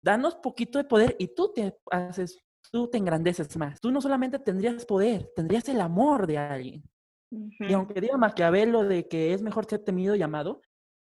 danos 0.03 0.37
poquito 0.37 0.79
de 0.79 0.85
poder 0.85 1.17
y 1.19 1.35
tú 1.35 1.53
te 1.53 1.79
haces 1.91 2.47
tú 2.71 2.89
te 2.89 2.99
engrandeces 2.99 3.57
más. 3.57 3.81
Tú 3.81 3.91
no 3.91 4.01
solamente 4.01 4.39
tendrías 4.39 4.85
poder, 4.85 5.31
tendrías 5.35 5.69
el 5.69 5.81
amor 5.81 6.27
de 6.27 6.39
alguien. 6.39 6.83
Y 7.31 7.73
aunque 7.73 8.01
diga 8.01 8.17
Maquiavelo 8.17 8.85
de 8.85 9.09
que 9.09 9.35
es 9.35 9.43
mejor 9.43 9.67
ser 9.67 9.81
temido 9.81 10.15
y 10.15 10.23
amado, 10.23 10.63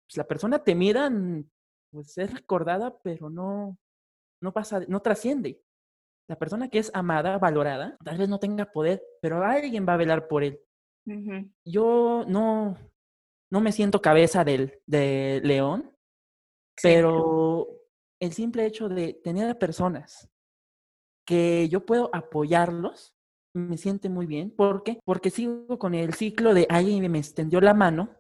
pues 0.07 0.17
la 0.17 0.27
persona 0.27 0.63
temida 0.63 1.11
pues 1.91 2.17
es 2.19 2.33
recordada, 2.33 2.97
pero 3.03 3.31
no, 3.31 3.79
no 4.41 4.53
pasa, 4.53 4.81
no 4.89 5.01
trasciende. 5.01 5.63
La 6.29 6.37
persona 6.37 6.69
que 6.69 6.79
es 6.79 6.91
amada, 6.93 7.39
valorada, 7.39 7.97
tal 8.05 8.19
vez 8.19 8.29
no 8.29 8.39
tenga 8.39 8.73
poder, 8.73 9.03
pero 9.21 9.45
alguien 9.45 9.87
va 9.89 9.95
a 9.95 9.99
velar 9.99 10.27
por 10.29 10.43
él. 10.43 10.61
Yo 11.65 12.25
no, 12.27 12.77
no 13.51 13.61
me 13.61 13.71
siento 13.71 14.03
cabeza 14.03 14.45
del, 14.45 14.81
de 14.87 15.41
león, 15.45 15.93
pero 16.83 17.69
el 18.21 18.33
simple 18.33 18.67
hecho 18.67 18.89
de 18.89 19.15
tener 19.15 19.49
a 19.49 19.59
personas 19.59 20.29
que 21.25 21.69
yo 21.69 21.87
puedo 21.87 22.11
apoyarlos, 22.13 23.15
me 23.55 23.77
siente 23.79 24.09
muy 24.09 24.27
bien. 24.27 24.51
¿Por 24.51 24.83
qué? 24.83 25.01
Porque 25.05 25.31
sigo 25.31 25.79
con 25.79 25.95
el 25.95 26.15
ciclo 26.15 26.55
de 26.55 26.67
alguien 26.69 27.11
me 27.11 27.19
extendió 27.19 27.61
la 27.61 27.75
mano 27.75 28.17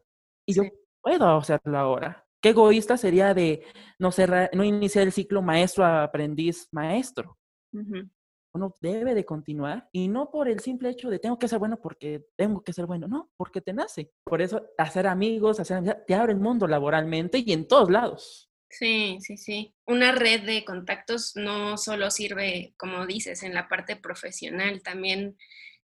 y 0.47 0.55
yo 0.55 0.62
puedo 1.03 1.27
hacerlo 1.37 1.79
ahora. 1.79 2.25
Qué 2.40 2.51
egoísta 2.51 2.97
sería 2.97 3.35
de 3.35 3.64
no 3.99 4.12
cerrar, 4.12 4.51
no 4.55 4.64
iniciar 4.64 5.05
el 5.05 5.12
ciclo 5.12 5.42
maestro 5.42 7.37
Uno 7.72 8.74
debe 8.81 9.14
de 9.14 9.24
continuar 9.24 9.88
y 9.92 10.09
no 10.09 10.31
por 10.31 10.48
el 10.48 10.61
simple 10.61 10.88
hecho 10.88 11.11
de 11.11 11.18
tengo 11.18 11.38
que 11.38 11.48
ser 11.48 11.59
bueno 11.59 11.79
porque 11.81 12.24
tengo 12.37 12.64
que 12.64 12.72
ser 12.72 12.87
bueno, 12.87 13.07
no, 13.07 13.31
porque 13.37 13.61
te 13.61 13.72
nace. 13.72 14.12
Por 14.24 14.40
eso 14.40 14.66
hacer 14.79 15.07
amigos, 15.07 15.61
hacer 15.61 15.79
amigos, 15.79 15.98
te 16.07 16.14
abre 16.14 16.33
el 16.33 16.40
mundo 16.40 16.66
laboralmente 16.66 17.42
y 17.44 17.52
en 17.52 17.68
todos 17.68 17.90
lados. 17.90 18.50
Sí, 18.68 19.18
sí, 19.20 19.37
sí. 19.37 19.74
Una 19.87 20.12
red 20.12 20.42
de 20.42 20.64
contactos 20.64 21.33
no 21.37 21.76
solo 21.76 22.11
sirve, 22.11 22.74
como 22.76 23.07
dices, 23.07 23.42
en 23.42 23.55
la 23.55 23.68
parte 23.68 23.96
profesional, 23.96 24.83
también 24.83 25.37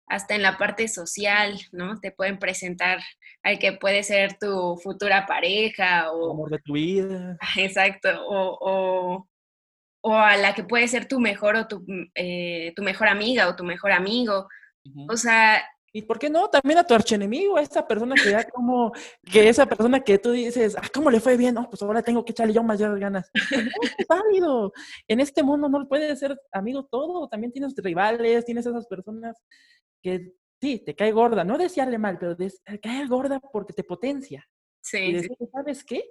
hasta 0.08 0.36
en 0.36 0.42
la 0.42 0.58
parte 0.58 0.88
social, 0.88 1.60
¿no? 1.72 2.00
Te 2.00 2.12
pueden 2.12 2.40
presentar 2.40 3.00
al 3.44 3.60
que 3.60 3.74
puede 3.74 4.04
ser 4.04 4.38
tu 4.40 4.78
futura 4.82 5.26
pareja 5.26 6.12
o... 6.12 6.32
Amor 6.32 6.50
de 6.50 6.60
tu 6.60 6.74
vida. 6.74 7.38
Exacto, 7.58 8.10
o, 8.26 8.58
o, 8.62 9.30
a 10.04 10.38
la 10.38 10.54
que 10.54 10.64
puede 10.64 10.88
ser 10.88 11.08
tu 11.08 11.20
mejor 11.20 11.56
o 11.56 11.68
tu, 11.68 11.86
eh, 12.16 12.74
tu 12.76 12.84
mejor 12.84 13.08
amiga 13.08 13.48
o 13.48 13.56
tu 13.56 13.64
mejor 13.64 13.92
amigo. 13.92 14.48
O 15.10 15.18
sea, 15.18 15.62
¿Y 15.98 16.04
por 16.04 16.20
qué 16.20 16.30
no? 16.30 16.48
También 16.50 16.78
a 16.78 16.84
tu 16.84 16.94
archenemigo, 16.94 17.58
a 17.58 17.62
esa 17.64 17.88
persona 17.88 18.14
que 18.14 18.30
ya 18.30 18.44
como, 18.44 18.92
que 19.24 19.50
esa 19.50 19.66
persona 19.66 20.02
que 20.02 20.20
tú 20.20 20.32
dices, 20.32 20.76
ah, 20.78 20.88
¿cómo 20.94 21.10
le 21.10 21.20
fue 21.20 21.38
bien? 21.38 21.56
No, 21.56 21.68
pues 21.70 21.82
ahora 21.82 22.04
tengo 22.04 22.24
que 22.24 22.34
echarle 22.34 22.54
yo 22.54 22.62
más 22.62 22.80
ganas. 22.80 23.32
es 23.34 24.08
válido. 24.08 24.74
En 25.08 25.22
este 25.22 25.42
mundo 25.42 25.70
no 25.70 25.88
puede 25.88 26.16
ser 26.16 26.38
amigo 26.52 26.86
todo. 26.86 27.28
También 27.30 27.52
tienes 27.52 27.74
rivales, 27.78 28.46
tienes 28.46 28.68
esas 28.68 28.86
personas 28.86 29.38
que 30.04 30.34
sí, 30.62 30.84
te 30.86 30.94
cae 30.94 31.12
gorda. 31.12 31.44
No 31.44 31.58
desearle 31.58 31.98
mal, 31.98 32.20
pero 32.20 32.36
te 32.36 32.52
cae 32.80 33.08
gorda 33.08 33.40
porque 33.40 33.74
te 33.74 33.84
potencia. 33.84 34.48
Sí. 34.82 35.00
Y 35.00 35.14
decir, 35.14 35.38
¿sabes 35.52 35.84
qué? 35.84 36.04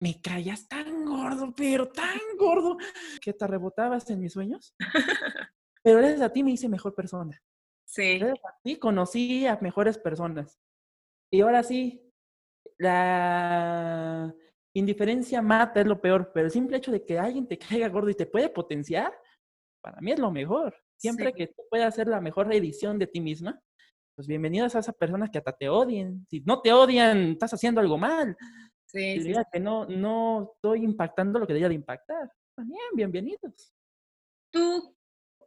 Me 0.00 0.20
caías 0.20 0.66
tan 0.66 1.04
gordo, 1.04 1.52
pero 1.54 1.88
tan 1.88 2.18
gordo, 2.38 2.76
que 3.20 3.32
te 3.32 3.46
rebotabas 3.46 4.08
en 4.10 4.20
mis 4.20 4.32
sueños. 4.32 4.74
Pero 5.82 5.98
gracias 5.98 6.22
a 6.22 6.32
ti 6.32 6.42
me 6.42 6.52
hice 6.52 6.68
mejor 6.68 6.94
persona. 6.94 7.40
Sí. 7.86 8.20
Sí, 8.64 8.76
conocí 8.76 9.46
a 9.46 9.58
mejores 9.60 9.98
personas. 9.98 10.58
Y 11.32 11.40
ahora 11.40 11.62
sí, 11.62 12.02
la 12.78 14.34
indiferencia 14.74 15.42
mata 15.42 15.80
es 15.80 15.86
lo 15.86 16.00
peor, 16.00 16.32
pero 16.32 16.46
el 16.46 16.52
simple 16.52 16.76
hecho 16.76 16.92
de 16.92 17.04
que 17.04 17.18
alguien 17.18 17.46
te 17.46 17.58
caiga 17.58 17.88
gordo 17.88 18.10
y 18.10 18.14
te 18.14 18.26
puede 18.26 18.48
potenciar, 18.48 19.12
para 19.82 20.00
mí 20.00 20.12
es 20.12 20.18
lo 20.18 20.30
mejor. 20.30 20.76
Siempre 20.96 21.32
que 21.32 21.48
tú 21.48 21.62
puedas 21.70 21.88
hacer 21.88 22.08
la 22.08 22.20
mejor 22.20 22.52
edición 22.52 22.98
de 22.98 23.06
ti 23.06 23.20
misma, 23.20 23.60
pues 24.14 24.28
bienvenidas 24.28 24.76
a 24.76 24.80
esas 24.80 24.94
personas 24.94 25.30
que 25.30 25.38
hasta 25.38 25.52
te 25.52 25.68
odien. 25.68 26.26
Si 26.28 26.40
no 26.40 26.60
te 26.60 26.72
odian, 26.72 27.32
estás 27.32 27.54
haciendo 27.54 27.80
algo 27.80 27.96
mal. 27.96 28.36
Sí, 28.92 29.22
si 29.22 29.32
que 29.52 29.60
no, 29.60 29.86
no 29.86 30.52
estoy 30.54 30.82
impactando 30.84 31.38
lo 31.38 31.46
que 31.46 31.52
debería 31.52 31.68
de 31.68 31.76
impactar. 31.76 32.30
También, 32.56 32.80
bienvenidos. 32.94 33.72
¿Tú 34.52 34.96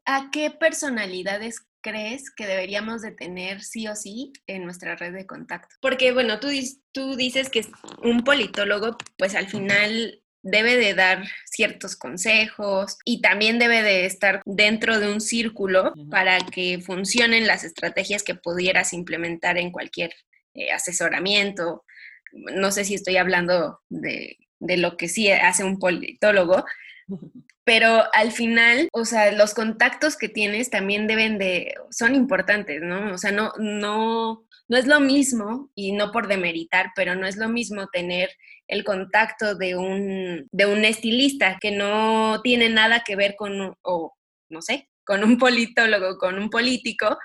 a 0.05 0.29
qué 0.31 0.49
personalidades 0.49 1.65
crees 1.81 2.31
que 2.33 2.47
deberíamos 2.47 3.01
de 3.01 3.11
tener 3.11 3.61
sí 3.61 3.87
o 3.89 3.95
sí 3.95 4.31
en 4.47 4.63
nuestra 4.63 4.95
red 4.95 5.13
de 5.13 5.27
contacto? 5.27 5.75
Porque, 5.81 6.13
bueno, 6.13 6.39
tú, 6.39 6.47
tú 6.93 7.17
dices 7.17 7.49
que 7.49 7.65
un 8.01 8.23
politólogo, 8.23 8.97
pues 9.17 9.35
al 9.35 9.47
final 9.47 10.23
debe 10.41 10.77
de 10.77 10.93
dar 10.93 11.25
ciertos 11.45 11.97
consejos 11.97 12.97
y 13.03 13.21
también 13.21 13.59
debe 13.59 13.81
de 13.81 14.05
estar 14.05 14.41
dentro 14.45 14.99
de 14.99 15.11
un 15.11 15.19
círculo 15.19 15.93
para 16.09 16.37
que 16.39 16.79
funcionen 16.81 17.45
las 17.45 17.65
estrategias 17.65 18.23
que 18.23 18.35
pudieras 18.35 18.93
implementar 18.93 19.57
en 19.57 19.71
cualquier 19.71 20.13
eh, 20.53 20.71
asesoramiento. 20.71 21.83
No 22.33 22.71
sé 22.71 22.85
si 22.85 22.95
estoy 22.95 23.17
hablando 23.17 23.79
de, 23.89 24.37
de 24.59 24.77
lo 24.77 24.97
que 24.97 25.07
sí 25.07 25.29
hace 25.31 25.63
un 25.63 25.79
politólogo, 25.79 26.65
pero 27.63 28.03
al 28.13 28.31
final, 28.31 28.89
o 28.91 29.05
sea, 29.05 29.31
los 29.31 29.53
contactos 29.53 30.17
que 30.17 30.29
tienes 30.29 30.69
también 30.69 31.07
deben 31.07 31.37
de, 31.37 31.75
son 31.91 32.15
importantes, 32.15 32.81
¿no? 32.81 33.13
O 33.13 33.17
sea, 33.17 33.31
no, 33.31 33.53
no, 33.57 34.45
no 34.67 34.77
es 34.77 34.87
lo 34.87 34.99
mismo, 34.99 35.69
y 35.75 35.93
no 35.93 36.11
por 36.11 36.27
demeritar, 36.27 36.91
pero 36.95 37.15
no 37.15 37.25
es 37.27 37.37
lo 37.37 37.47
mismo 37.47 37.87
tener 37.87 38.31
el 38.67 38.83
contacto 38.83 39.55
de 39.55 39.75
un, 39.75 40.47
de 40.51 40.65
un 40.65 40.83
estilista 40.85 41.57
que 41.61 41.71
no 41.71 42.41
tiene 42.43 42.69
nada 42.69 43.03
que 43.05 43.15
ver 43.15 43.35
con, 43.37 43.75
o 43.81 44.13
no 44.49 44.61
sé, 44.61 44.89
con 45.05 45.23
un 45.23 45.37
politólogo, 45.39 46.17
con 46.17 46.37
un 46.37 46.49
político, 46.49 47.17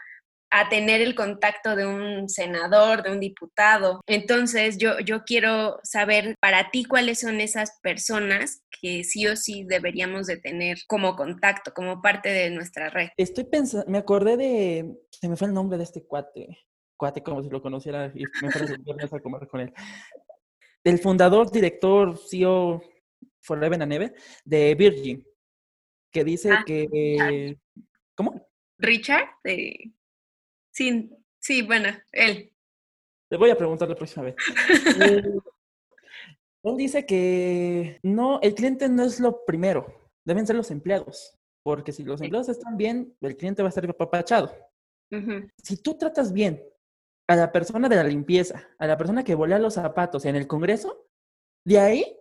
a 0.50 0.68
tener 0.68 1.00
el 1.00 1.14
contacto 1.14 1.76
de 1.76 1.86
un 1.86 2.28
senador, 2.28 3.02
de 3.02 3.12
un 3.12 3.20
diputado. 3.20 4.00
Entonces, 4.06 4.78
yo, 4.78 4.98
yo 5.00 5.24
quiero 5.24 5.78
saber 5.82 6.36
para 6.40 6.70
ti 6.70 6.84
cuáles 6.84 7.20
son 7.20 7.40
esas 7.40 7.78
personas 7.82 8.62
que 8.80 9.04
sí 9.04 9.26
o 9.26 9.36
sí 9.36 9.64
deberíamos 9.64 10.26
de 10.26 10.38
tener 10.38 10.78
como 10.86 11.16
contacto, 11.16 11.72
como 11.74 12.00
parte 12.00 12.30
de 12.30 12.50
nuestra 12.50 12.90
red. 12.90 13.08
Estoy 13.16 13.44
pensando, 13.44 13.86
me 13.90 13.98
acordé 13.98 14.36
de, 14.36 14.96
se 15.10 15.28
me 15.28 15.36
fue 15.36 15.48
el 15.48 15.54
nombre 15.54 15.76
de 15.76 15.84
este 15.84 16.04
cuate, 16.04 16.58
cuate 16.96 17.22
como 17.22 17.42
si 17.42 17.50
lo 17.50 17.60
conociera 17.60 18.10
y 18.14 18.24
me 18.42 18.50
parece 18.50 19.16
a 19.16 19.20
comer 19.20 19.46
con 19.48 19.60
él. 19.60 19.72
El 20.84 20.98
fundador, 20.98 21.50
director, 21.50 22.16
CEO 22.16 22.80
Forever 23.40 23.82
and 23.82 23.92
Ever 23.92 24.14
de 24.44 24.74
Virgin, 24.74 25.24
que 26.12 26.24
dice 26.24 26.52
ah, 26.52 26.64
que... 26.66 27.58
¿Cómo? 28.14 28.48
Richard, 28.78 29.28
de... 29.44 29.92
Sí, 30.78 31.10
sí, 31.40 31.62
bueno, 31.62 31.88
él. 32.12 32.52
Le 33.32 33.36
voy 33.36 33.50
a 33.50 33.56
preguntar 33.56 33.88
la 33.88 33.96
próxima 33.96 34.26
vez. 34.26 34.36
Eh, 36.64 36.70
él 36.70 36.76
dice 36.76 37.04
que 37.06 37.98
no, 38.04 38.40
el 38.42 38.54
cliente 38.54 38.88
no 38.88 39.02
es 39.02 39.18
lo 39.18 39.44
primero, 39.44 40.10
deben 40.24 40.46
ser 40.46 40.54
los 40.54 40.70
empleados, 40.70 41.36
porque 41.64 41.92
si 41.92 42.04
los 42.04 42.20
empleados 42.20 42.48
están 42.48 42.76
bien, 42.76 43.16
el 43.20 43.36
cliente 43.36 43.62
va 43.62 43.68
a 43.68 43.70
estar 43.70 43.88
apapachado. 43.88 44.52
Si 45.62 45.82
tú 45.82 45.96
tratas 45.96 46.32
bien 46.32 46.62
a 47.28 47.36
la 47.36 47.50
persona 47.50 47.88
de 47.88 47.96
la 47.96 48.04
limpieza, 48.04 48.68
a 48.78 48.86
la 48.86 48.96
persona 48.96 49.24
que 49.24 49.34
volea 49.34 49.58
los 49.58 49.74
zapatos 49.74 50.24
en 50.26 50.36
el 50.36 50.46
Congreso, 50.46 51.08
de 51.64 51.78
ahí 51.78 52.17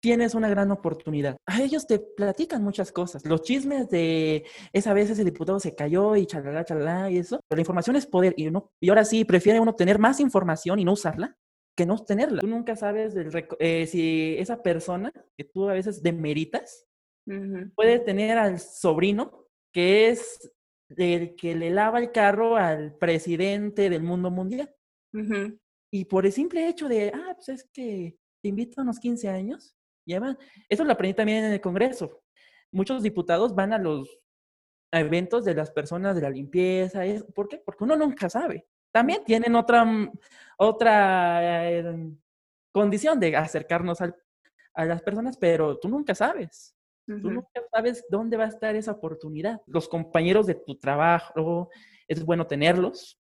tienes 0.00 0.34
una 0.34 0.48
gran 0.48 0.70
oportunidad. 0.70 1.36
A 1.46 1.62
ellos 1.62 1.86
te 1.86 1.98
platican 1.98 2.62
muchas 2.62 2.90
cosas. 2.92 3.24
Los 3.26 3.42
chismes 3.42 3.88
de 3.90 4.44
esa 4.72 4.94
vez 4.94 5.10
ese 5.10 5.24
diputado 5.24 5.60
se 5.60 5.74
cayó 5.74 6.16
y 6.16 6.26
chalala, 6.26 6.64
chalala 6.64 7.10
y 7.10 7.18
eso. 7.18 7.40
Pero 7.48 7.58
la 7.58 7.62
información 7.62 7.96
es 7.96 8.06
poder 8.06 8.34
y, 8.36 8.46
uno, 8.48 8.70
y 8.80 8.88
ahora 8.88 9.04
sí 9.04 9.24
prefiere 9.24 9.60
uno 9.60 9.74
tener 9.74 9.98
más 9.98 10.20
información 10.20 10.78
y 10.78 10.84
no 10.84 10.92
usarla 10.92 11.36
que 11.76 11.86
no 11.86 11.98
tenerla. 11.98 12.40
Tú 12.40 12.46
nunca 12.46 12.76
sabes 12.76 13.14
eh, 13.58 13.86
si 13.86 14.36
esa 14.38 14.62
persona 14.62 15.12
que 15.36 15.44
tú 15.44 15.68
a 15.68 15.72
veces 15.72 16.02
demeritas 16.02 16.86
puede 17.76 18.00
tener 18.00 18.38
al 18.38 18.58
sobrino 18.58 19.46
que 19.72 20.08
es 20.08 20.50
el 20.96 21.36
que 21.36 21.54
le 21.54 21.70
lava 21.70 22.00
el 22.00 22.10
carro 22.10 22.56
al 22.56 22.96
presidente 22.96 23.88
del 23.88 24.02
mundo 24.02 24.30
mundial. 24.30 24.74
Y 25.92 26.04
por 26.04 26.26
el 26.26 26.32
simple 26.32 26.68
hecho 26.68 26.88
de, 26.88 27.12
ah, 27.14 27.34
pues 27.34 27.48
es 27.48 27.68
que 27.72 28.16
te 28.42 28.48
invito 28.48 28.80
a 28.80 28.84
unos 28.84 28.98
15 28.98 29.28
años, 29.28 29.76
eso 30.68 30.84
lo 30.84 30.92
aprendí 30.92 31.14
también 31.14 31.44
en 31.44 31.52
el 31.52 31.60
Congreso. 31.60 32.22
Muchos 32.72 33.02
diputados 33.02 33.54
van 33.54 33.72
a 33.72 33.78
los 33.78 34.20
eventos 34.92 35.44
de 35.44 35.54
las 35.54 35.70
personas 35.70 36.14
de 36.16 36.22
la 36.22 36.30
limpieza. 36.30 37.02
¿Por 37.34 37.48
qué? 37.48 37.58
Porque 37.58 37.84
uno 37.84 37.96
nunca 37.96 38.28
sabe. 38.28 38.66
También 38.92 39.24
tienen 39.24 39.54
otra, 39.54 39.84
mm, 39.84 40.12
otra 40.58 41.70
eh, 41.70 42.10
condición 42.72 43.20
de 43.20 43.36
acercarnos 43.36 44.00
a 44.00 44.84
las 44.84 45.02
personas, 45.02 45.36
pero 45.36 45.78
tú 45.78 45.88
nunca 45.88 46.14
sabes. 46.14 46.74
Tú 47.06 47.28
nunca 47.28 47.60
sabes 47.72 48.04
dónde 48.08 48.36
va 48.36 48.44
a 48.44 48.48
estar 48.48 48.76
esa 48.76 48.92
oportunidad. 48.92 49.60
Los 49.66 49.88
compañeros 49.88 50.46
de 50.46 50.54
tu 50.54 50.78
trabajo, 50.78 51.68
es 52.06 52.24
bueno 52.24 52.46
tenerlos. 52.46 53.20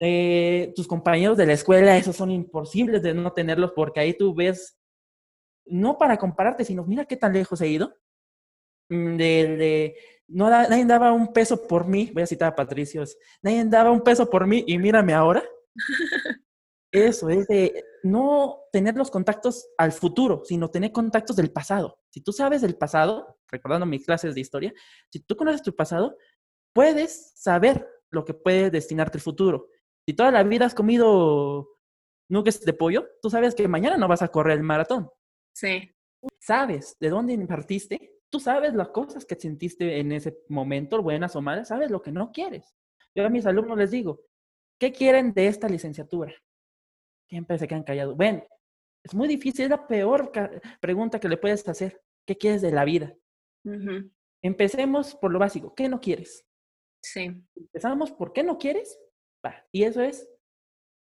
Eh, 0.00 0.72
tus 0.74 0.86
compañeros 0.86 1.36
de 1.36 1.46
la 1.46 1.52
escuela, 1.52 1.96
esos 1.96 2.16
son 2.16 2.30
imposibles 2.30 3.02
de 3.02 3.12
no 3.12 3.32
tenerlos 3.32 3.72
porque 3.72 4.00
ahí 4.00 4.14
tú 4.16 4.34
ves 4.34 4.77
no 5.70 5.98
para 5.98 6.16
compararte, 6.16 6.64
sino 6.64 6.84
mira 6.84 7.04
qué 7.04 7.16
tan 7.16 7.32
lejos 7.32 7.60
he 7.60 7.68
ido. 7.68 7.94
mm, 8.90 9.16
de, 9.16 9.96
no 10.28 10.50
nadie 10.50 10.84
daba 10.84 11.12
un 11.12 11.32
peso 11.32 11.66
por 11.66 11.86
mí, 11.86 12.10
voy 12.12 12.22
a 12.22 12.26
citar 12.26 12.52
a 12.52 12.56
Patricio, 12.56 13.04
nadie 13.42 13.64
daba 13.64 13.90
un 13.90 14.02
peso 14.02 14.28
por 14.28 14.46
mí 14.46 14.64
y 14.66 14.78
mírame 14.78 15.14
ahora. 15.14 15.42
Eso 16.92 17.28
es 17.28 17.46
de 17.48 17.84
no 18.02 18.60
tener 18.72 18.96
los 18.96 19.10
contactos 19.10 19.68
al 19.76 19.92
futuro, 19.92 20.42
sino 20.44 20.70
tener 20.70 20.90
contactos 20.90 21.36
del 21.36 21.52
pasado. 21.52 21.98
Si 22.10 22.22
tú 22.22 22.32
sabes 22.32 22.62
del 22.62 22.76
pasado, 22.76 23.38
recordando 23.48 23.84
mis 23.84 24.06
clases 24.06 24.34
de 24.34 24.40
historia, 24.40 24.72
si 25.10 25.20
tú 25.20 25.36
conoces 25.36 25.62
tu 25.62 25.76
pasado, 25.76 26.16
puedes 26.72 27.32
saber 27.36 27.86
lo 28.10 28.24
que 28.24 28.32
puede 28.32 28.70
destinarte 28.70 29.18
el 29.18 29.22
futuro. 29.22 29.68
Si 30.06 30.14
toda 30.14 30.30
la 30.30 30.42
vida 30.42 30.64
has 30.64 30.74
comido 30.74 31.68
nuggets 32.30 32.64
de 32.64 32.72
pollo, 32.72 33.06
tú 33.20 33.28
sabes 33.28 33.54
que 33.54 33.68
mañana 33.68 33.98
no 33.98 34.08
vas 34.08 34.22
a 34.22 34.28
correr 34.28 34.56
el 34.56 34.64
maratón. 34.64 35.10
Sí. 35.58 35.90
Sabes 36.38 36.96
de 37.00 37.08
dónde 37.08 37.32
impartiste, 37.32 38.12
tú 38.30 38.38
sabes 38.38 38.74
las 38.74 38.90
cosas 38.90 39.24
que 39.24 39.34
sentiste 39.34 39.98
en 39.98 40.12
ese 40.12 40.38
momento, 40.48 41.02
buenas 41.02 41.34
o 41.34 41.42
malas, 41.42 41.66
sabes 41.66 41.90
lo 41.90 42.00
que 42.00 42.12
no 42.12 42.30
quieres. 42.30 42.76
Yo 43.12 43.26
a 43.26 43.28
mis 43.28 43.44
alumnos 43.44 43.76
les 43.76 43.90
digo, 43.90 44.20
¿qué 44.78 44.92
quieren 44.92 45.34
de 45.34 45.48
esta 45.48 45.68
licenciatura? 45.68 46.32
Siempre 47.28 47.58
se 47.58 47.66
quedan 47.66 47.82
callados. 47.82 48.16
Ven, 48.16 48.46
es 49.04 49.14
muy 49.14 49.26
difícil, 49.26 49.64
es 49.64 49.70
la 49.70 49.88
peor 49.88 50.30
pregunta 50.80 51.18
que 51.18 51.28
le 51.28 51.38
puedes 51.38 51.68
hacer. 51.68 52.00
¿Qué 52.24 52.38
quieres 52.38 52.62
de 52.62 52.70
la 52.70 52.84
vida? 52.84 53.16
Empecemos 54.40 55.16
por 55.16 55.32
lo 55.32 55.40
básico. 55.40 55.74
¿Qué 55.74 55.88
no 55.88 56.00
quieres? 56.00 56.46
Sí. 57.02 57.44
Empezamos 57.56 58.12
por 58.12 58.32
qué 58.32 58.44
no 58.44 58.58
quieres. 58.58 58.96
Y 59.72 59.82
eso 59.82 60.02
es 60.02 60.28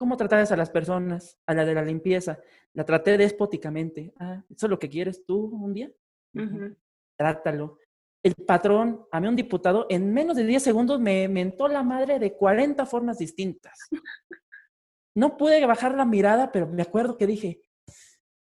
cómo 0.00 0.16
tratas 0.16 0.50
a 0.50 0.56
las 0.56 0.70
personas, 0.70 1.38
a 1.46 1.52
la 1.52 1.66
de 1.66 1.74
la 1.74 1.82
limpieza. 1.82 2.40
La 2.72 2.86
traté 2.86 3.18
despóticamente. 3.18 4.14
Ah, 4.18 4.42
¿eso 4.48 4.64
es 4.64 4.70
lo 4.70 4.78
que 4.78 4.88
quieres 4.88 5.26
tú 5.26 5.50
un 5.62 5.74
día? 5.74 5.90
Trátalo. 7.18 7.76
El 8.22 8.34
patrón, 8.34 9.04
a 9.12 9.20
mí 9.20 9.28
un 9.28 9.36
diputado, 9.36 9.86
en 9.90 10.10
menos 10.10 10.38
de 10.38 10.44
10 10.44 10.62
segundos 10.62 10.98
me 11.00 11.28
mentó 11.28 11.68
la 11.68 11.82
madre 11.82 12.18
de 12.18 12.34
40 12.34 12.86
formas 12.86 13.18
distintas. 13.18 13.78
No 15.14 15.36
pude 15.36 15.66
bajar 15.66 15.94
la 15.94 16.06
mirada, 16.06 16.50
pero 16.50 16.66
me 16.66 16.80
acuerdo 16.80 17.18
que 17.18 17.26
dije, 17.26 17.60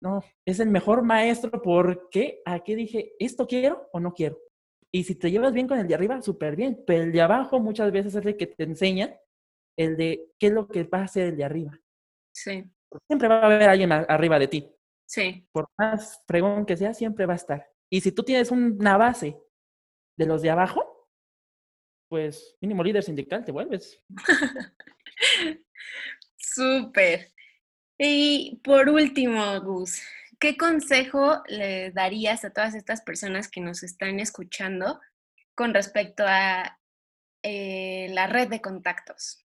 no, 0.01 0.23
es 0.45 0.61
el 0.61 0.69
mejor 0.69 1.01
maestro 1.01 1.61
porque 1.61 2.41
aquí 2.45 2.73
dije, 2.73 3.15
¿esto 3.19 3.47
quiero 3.47 3.89
o 3.91 3.99
no 3.99 4.13
quiero? 4.13 4.37
Y 4.93 5.03
si 5.03 5.15
te 5.15 5.29
llevas 5.29 5.51
bien 5.51 5.67
con 5.67 5.77
el 5.77 5.87
de 5.87 5.95
arriba, 5.95 6.21
súper 6.21 6.55
bien, 6.55 6.83
pero 6.87 7.03
el 7.03 7.11
de 7.11 7.21
abajo 7.21 7.59
muchas 7.59 7.91
veces 7.91 8.15
es 8.15 8.25
el 8.25 8.37
que 8.37 8.47
te 8.47 8.63
enseña 8.63 9.19
el 9.79 9.95
de 9.95 10.33
qué 10.37 10.47
es 10.47 10.53
lo 10.53 10.67
que 10.67 10.83
va 10.83 10.99
a 10.99 11.03
hacer 11.05 11.27
el 11.27 11.37
de 11.37 11.45
arriba. 11.45 11.79
Sí. 12.35 12.69
Siempre 13.07 13.29
va 13.29 13.39
a 13.39 13.45
haber 13.45 13.69
alguien 13.69 13.91
arriba 13.93 14.37
de 14.37 14.49
ti. 14.49 14.69
Sí. 15.07 15.47
Por 15.53 15.69
más 15.77 16.21
fregón 16.27 16.65
que 16.65 16.75
sea, 16.75 16.93
siempre 16.93 17.25
va 17.25 17.33
a 17.33 17.37
estar. 17.37 17.65
Y 17.89 18.01
si 18.01 18.11
tú 18.11 18.23
tienes 18.23 18.51
una 18.51 18.97
base 18.97 19.41
de 20.17 20.25
los 20.25 20.41
de 20.41 20.49
abajo, 20.49 21.07
pues 22.09 22.57
mínimo 22.59 22.83
líder 22.83 23.03
sindical 23.03 23.45
te 23.45 23.53
vuelves. 23.53 24.03
Súper. 26.35 27.31
Y 27.97 28.59
por 28.61 28.89
último, 28.89 29.61
Gus, 29.61 30.01
¿qué 30.39 30.57
consejo 30.57 31.41
le 31.47 31.91
darías 31.91 32.43
a 32.43 32.51
todas 32.51 32.75
estas 32.75 33.01
personas 33.01 33.47
que 33.47 33.61
nos 33.61 33.83
están 33.83 34.19
escuchando 34.19 34.99
con 35.55 35.73
respecto 35.73 36.25
a 36.27 36.77
eh, 37.43 38.07
la 38.09 38.27
red 38.27 38.49
de 38.49 38.59
contactos? 38.59 39.45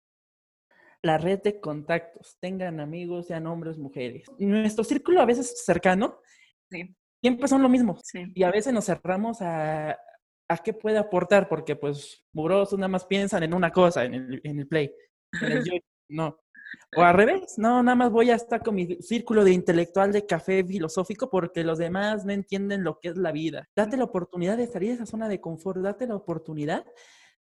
La 1.04 1.18
red 1.18 1.42
de 1.42 1.60
contactos, 1.60 2.38
tengan 2.40 2.80
amigos, 2.80 3.28
sean 3.28 3.46
hombres, 3.46 3.78
mujeres. 3.78 4.24
Nuestro 4.40 4.86
círculo 4.86 5.22
a 5.22 5.26
veces 5.26 5.64
cercano 5.66 6.20
siempre 7.22 7.48
son 7.48 7.62
lo 7.62 7.70
mismo. 7.70 8.00
Y 8.34 8.44
a 8.44 8.52
veces 8.52 8.74
nos 8.74 8.86
cerramos 8.86 9.42
a, 9.42 9.92
a 10.48 10.58
qué 10.64 10.74
puede 10.74 10.98
aportar, 10.98 11.50
porque 11.50 11.76
pues 11.76 12.24
murosos 12.32 12.80
nada 12.80 12.88
más 12.88 13.06
piensan 13.06 13.44
en 13.44 13.54
una 13.54 13.72
cosa, 13.72 14.06
en 14.06 14.14
el, 14.14 14.42
en 14.44 14.60
el 14.60 14.68
play. 14.68 14.94
En 15.42 15.52
el 15.52 15.64
yo, 15.66 15.74
no. 16.10 16.40
O 16.96 17.02
al 17.02 17.14
revés, 17.14 17.56
no, 17.58 17.84
nada 17.84 17.96
más 17.96 18.12
voy 18.12 18.32
a 18.32 18.36
estar 18.36 18.64
con 18.64 18.76
mi 18.76 18.96
círculo 19.02 19.44
de 19.44 19.52
intelectual 19.52 20.12
de 20.12 20.26
café 20.26 20.64
filosófico 20.64 21.30
porque 21.30 21.64
los 21.64 21.78
demás 21.78 22.26
no 22.26 22.32
entienden 22.34 22.84
lo 22.84 23.00
que 23.00 23.10
es 23.10 23.18
la 23.18 23.32
vida. 23.32 23.68
Date 23.76 23.98
la 23.98 24.06
oportunidad 24.06 24.58
de 24.58 24.68
salir 24.68 24.90
de 24.90 24.96
esa 24.96 25.06
zona 25.06 25.28
de 25.28 25.40
confort, 25.40 25.82
date 25.82 26.08
la 26.08 26.16
oportunidad 26.16 26.86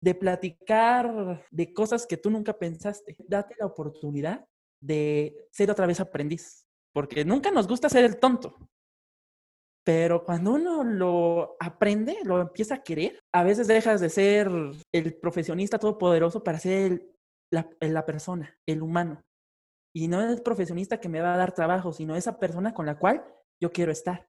de 0.01 0.15
platicar 0.15 1.45
de 1.49 1.73
cosas 1.73 2.05
que 2.05 2.17
tú 2.17 2.29
nunca 2.29 2.57
pensaste. 2.57 3.15
Date 3.27 3.55
la 3.59 3.65
oportunidad 3.65 4.45
de 4.81 5.47
ser 5.51 5.71
otra 5.71 5.87
vez 5.87 5.99
aprendiz, 5.99 6.65
porque 6.93 7.25
nunca 7.25 7.51
nos 7.51 7.67
gusta 7.67 7.89
ser 7.89 8.05
el 8.05 8.19
tonto. 8.19 8.55
Pero 9.83 10.23
cuando 10.23 10.53
uno 10.53 10.83
lo 10.83 11.57
aprende, 11.59 12.17
lo 12.23 12.41
empieza 12.41 12.75
a 12.75 12.83
querer, 12.83 13.19
a 13.31 13.43
veces 13.43 13.67
dejas 13.67 14.01
de 14.01 14.09
ser 14.09 14.49
el 14.91 15.17
profesionista 15.19 15.77
todopoderoso 15.77 16.43
para 16.43 16.59
ser 16.59 16.91
el 16.91 17.15
la, 17.51 17.69
la 17.79 18.05
persona, 18.05 18.57
el 18.65 18.81
humano. 18.81 19.23
Y 19.93 20.07
no 20.07 20.21
es 20.21 20.29
el 20.29 20.43
profesionista 20.43 20.99
que 20.99 21.09
me 21.09 21.21
va 21.21 21.33
a 21.33 21.37
dar 21.37 21.53
trabajo, 21.53 21.93
sino 21.93 22.15
esa 22.15 22.37
persona 22.37 22.73
con 22.73 22.85
la 22.85 22.99
cual 22.99 23.25
yo 23.61 23.71
quiero 23.71 23.91
estar. 23.91 24.27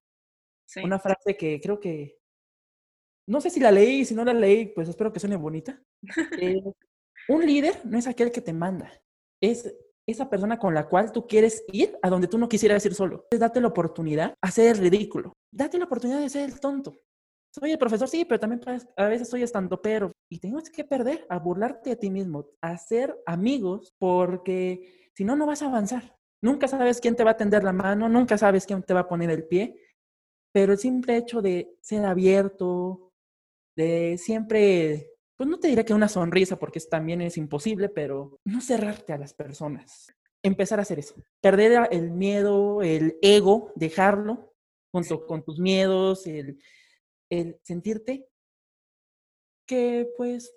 Una 0.83 0.99
frase 0.99 1.37
que 1.37 1.61
creo 1.61 1.81
que, 1.81 2.19
no 3.27 3.41
sé 3.41 3.51
si 3.51 3.61
la 3.61 3.71
leí, 3.71 4.05
si 4.05 4.15
no 4.15 4.25
la 4.25 4.33
leí, 4.33 4.67
pues 4.67 4.89
espero 4.89 5.13
que 5.13 5.21
suene 5.21 5.37
bonita. 5.37 5.81
Eh, 6.41 6.63
un 7.29 7.47
líder 7.47 7.81
no 7.85 7.99
es 7.99 8.07
aquel 8.07 8.31
que 8.31 8.41
te 8.41 8.53
manda, 8.53 8.91
es 9.41 9.75
esa 10.07 10.31
persona 10.31 10.59
con 10.59 10.73
la 10.73 10.89
cual 10.89 11.11
tú 11.11 11.27
quieres 11.27 11.65
ir 11.73 11.99
a 12.01 12.09
donde 12.09 12.29
tú 12.29 12.39
no 12.39 12.49
quisieras 12.49 12.85
ir 12.87 12.95
solo. 12.95 13.27
Date 13.31 13.61
la 13.61 13.69
oportunidad 13.69 14.35
a 14.41 14.51
ser 14.51 14.77
el 14.77 14.79
ridículo. 14.79 15.33
Date 15.53 15.79
la 15.79 15.87
oportunidad 15.87 16.21
de 16.21 16.31
ser 16.31 16.49
el 16.49 16.61
tonto. 16.61 16.95
Soy 17.53 17.73
el 17.73 17.79
profesor, 17.79 18.09
sí, 18.09 18.25
pero 18.25 18.39
también 18.39 18.61
a 18.97 19.09
veces 19.09 19.29
soy 19.29 19.43
estando 19.43 19.81
pero. 19.81 20.13
Y 20.31 20.39
tenemos 20.39 20.71
que 20.71 20.85
perder 20.85 21.27
a 21.29 21.39
burlarte 21.39 21.91
a 21.91 21.97
ti 21.97 22.11
mismo, 22.11 22.47
a 22.61 22.77
ser 22.77 23.19
amigos, 23.27 23.95
porque 23.99 25.11
si 25.15 25.25
no, 25.25 25.35
no 25.35 25.47
vas 25.47 25.63
a 25.63 25.67
avanzar. 25.67 26.17
Nunca 26.43 26.69
sabes 26.69 27.01
quién 27.01 27.17
te 27.17 27.25
va 27.25 27.33
a 27.33 27.37
tender 27.37 27.65
la 27.65 27.73
mano, 27.73 28.09
nunca 28.09 28.37
sabes 28.37 28.67
quién 28.67 28.83
te 28.83 28.95
va 28.95 29.01
a 29.01 29.09
poner 29.09 29.31
el 29.31 29.49
pie, 29.49 29.81
pero 30.53 30.73
el 30.73 30.79
simple 30.79 31.17
hecho 31.17 31.41
de 31.41 31.77
ser 31.81 32.05
abierto, 32.05 33.06
de 33.77 34.19
siempre, 34.19 35.11
pues 35.37 35.49
no 35.49 35.59
te 35.59 35.69
diré 35.69 35.85
que 35.85 35.95
una 35.95 36.09
sonrisa, 36.09 36.59
porque 36.59 36.81
también 36.81 37.21
es 37.21 37.37
imposible, 37.37 37.89
pero 37.89 38.41
no 38.45 38.61
cerrarte 38.61 39.13
a 39.13 39.19
las 39.19 39.35
personas. 39.35 40.13
Empezar 40.43 40.79
a 40.79 40.83
hacer 40.83 40.99
eso. 40.99 41.15
Perder 41.41 41.89
el 41.91 42.11
miedo, 42.11 42.83
el 42.83 43.19
ego, 43.23 43.73
dejarlo 43.77 44.55
junto 44.93 45.27
con 45.27 45.45
tus 45.45 45.59
miedos, 45.59 46.27
el 46.27 46.59
el 47.31 47.59
sentirte 47.63 48.29
que 49.67 50.09
pues 50.17 50.55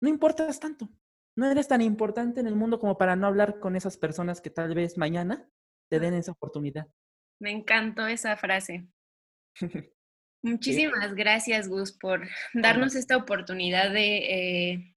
no 0.00 0.08
importas 0.08 0.60
tanto. 0.60 0.88
No 1.36 1.50
eres 1.50 1.66
tan 1.66 1.82
importante 1.82 2.40
en 2.40 2.46
el 2.46 2.54
mundo 2.54 2.78
como 2.78 2.96
para 2.96 3.16
no 3.16 3.26
hablar 3.26 3.58
con 3.58 3.74
esas 3.74 3.96
personas 3.96 4.40
que 4.40 4.50
tal 4.50 4.74
vez 4.74 4.96
mañana 4.96 5.48
te 5.88 5.98
den 5.98 6.14
esa 6.14 6.32
oportunidad. 6.32 6.86
Me 7.40 7.50
encantó 7.50 8.06
esa 8.06 8.36
frase. 8.36 8.86
Muchísimas 10.44 11.14
gracias, 11.14 11.68
Gus, 11.68 11.90
por 11.90 12.28
darnos 12.52 12.94
esta 12.96 13.16
oportunidad 13.16 13.90
de 13.90 14.16
eh, 14.72 14.93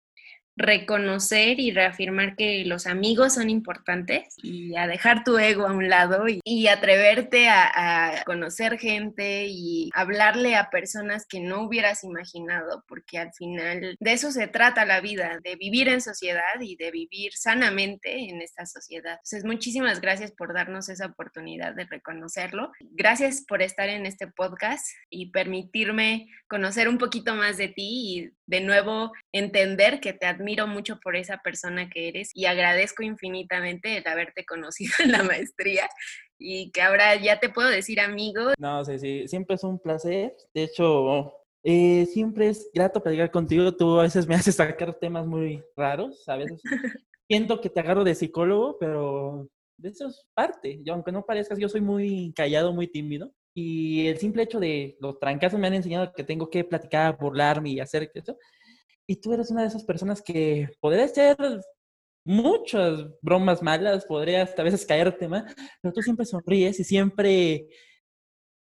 reconocer 0.56 1.60
y 1.60 1.70
reafirmar 1.70 2.34
que 2.34 2.64
los 2.64 2.86
amigos 2.86 3.34
son 3.34 3.50
importantes 3.50 4.34
y 4.42 4.74
a 4.76 4.86
dejar 4.86 5.22
tu 5.22 5.38
ego 5.38 5.66
a 5.66 5.72
un 5.72 5.88
lado 5.88 6.24
y, 6.28 6.66
atreverte 6.66 7.48
a, 7.48 8.22
conocer 8.24 8.78
gente 8.78 9.46
y 9.48 9.90
hablarle 9.94 10.56
a 10.56 10.70
personas 10.70 11.26
que 11.26 11.40
no 11.40 11.62
hubieras 11.62 12.02
imaginado, 12.02 12.84
porque 12.88 13.18
al 13.18 13.32
final 13.34 13.96
de 14.00 14.12
eso 14.12 14.32
se 14.32 14.48
trata 14.48 14.84
la 14.84 15.00
vida, 15.00 15.38
de 15.44 15.56
vivir 15.56 15.88
en 15.88 16.00
sociedad 16.00 16.60
y 16.60 16.76
de 16.76 16.90
vivir 16.90 17.32
sanamente 17.34 18.28
en 18.28 18.42
esta 18.42 18.66
sociedad. 18.66 19.12
Entonces, 19.12 19.44
muchísimas 19.44 20.00
gracias 20.00 20.32
por 20.32 20.54
darnos 20.54 20.88
esa 20.88 21.06
oportunidad 21.06 21.74
de 21.74 21.84
reconocerlo. 21.84 22.72
Gracias 22.80 23.44
por 23.46 23.62
estar 23.62 23.88
en 23.88 24.06
este 24.06 24.26
podcast 24.26 24.86
y 25.10 25.30
permitirme 25.30 26.28
conocer 26.48 26.88
un 26.88 26.98
poquito 26.98 27.34
más 27.34 27.56
de 27.58 27.68
ti 27.68 27.84
y 27.86 28.32
de 28.46 28.60
nuevo 28.60 29.12
entender 29.32 30.00
que 30.00 30.12
te 30.12 30.26
admiro 30.26 30.66
mucho 30.66 30.98
por 31.00 31.16
esa 31.16 31.38
persona 31.38 31.90
que 31.90 32.08
eres 32.08 32.30
y 32.34 32.46
agradezco 32.46 33.02
infinitamente 33.02 33.96
el 33.96 34.06
haberte 34.06 34.44
conocido 34.44 34.92
en 35.04 35.12
la 35.12 35.22
maestría 35.22 35.88
y 36.38 36.70
que 36.70 36.82
ahora 36.82 37.16
ya 37.16 37.40
te 37.40 37.48
puedo 37.48 37.68
decir 37.68 38.00
amigo. 38.00 38.52
No, 38.58 38.84
sí, 38.84 38.98
sí, 38.98 39.28
siempre 39.28 39.56
es 39.56 39.64
un 39.64 39.78
placer. 39.78 40.34
De 40.54 40.64
hecho, 40.64 41.32
eh, 41.64 42.06
siempre 42.06 42.48
es 42.48 42.70
grato 42.72 43.02
platicar 43.02 43.30
contigo. 43.30 43.74
Tú 43.74 43.98
a 43.98 44.04
veces 44.04 44.26
me 44.26 44.34
haces 44.34 44.56
sacar 44.56 44.94
temas 44.94 45.26
muy 45.26 45.62
raros, 45.76 46.28
a 46.28 46.36
veces 46.36 46.60
siento 47.28 47.60
que 47.60 47.70
te 47.70 47.80
agarro 47.80 48.04
de 48.04 48.14
psicólogo, 48.14 48.76
pero 48.78 49.48
de 49.78 49.88
eso 49.88 50.08
es 50.08 50.26
parte. 50.34 50.80
Yo, 50.84 50.94
aunque 50.94 51.12
no 51.12 51.24
parezcas, 51.24 51.58
yo 51.58 51.68
soy 51.68 51.80
muy 51.80 52.32
callado, 52.34 52.72
muy 52.72 52.86
tímido. 52.86 53.32
Y 53.58 54.06
el 54.08 54.18
simple 54.18 54.42
hecho 54.42 54.60
de 54.60 54.98
los 55.00 55.18
trancazos 55.18 55.58
me 55.58 55.66
han 55.66 55.72
enseñado 55.72 56.12
que 56.12 56.24
tengo 56.24 56.50
que 56.50 56.62
platicar, 56.62 57.16
burlarme 57.16 57.70
y 57.70 57.80
hacer 57.80 58.10
eso. 58.12 58.36
Y 59.06 59.16
tú 59.16 59.32
eres 59.32 59.50
una 59.50 59.62
de 59.62 59.68
esas 59.68 59.82
personas 59.82 60.20
que 60.20 60.68
podría 60.78 61.08
ser 61.08 61.38
muchas 62.22 63.08
bromas 63.22 63.62
malas, 63.62 64.04
podrías 64.04 64.58
a 64.58 64.62
veces 64.62 64.84
caerte 64.84 65.26
más, 65.26 65.54
pero 65.80 65.94
tú 65.94 66.02
siempre 66.02 66.26
sonríes 66.26 66.78
y 66.80 66.84
siempre 66.84 67.68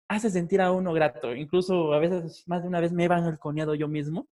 hace 0.09 0.31
sentir 0.31 0.61
a 0.61 0.71
uno 0.71 0.93
grato. 0.93 1.35
Incluso 1.35 1.93
a 1.93 1.99
veces, 1.99 2.45
más 2.47 2.63
de 2.63 2.69
una 2.69 2.79
vez 2.79 2.93
me 2.93 3.07
he 3.07 3.09
balconeado 3.09 3.75
yo 3.75 3.89
mismo. 3.89 4.29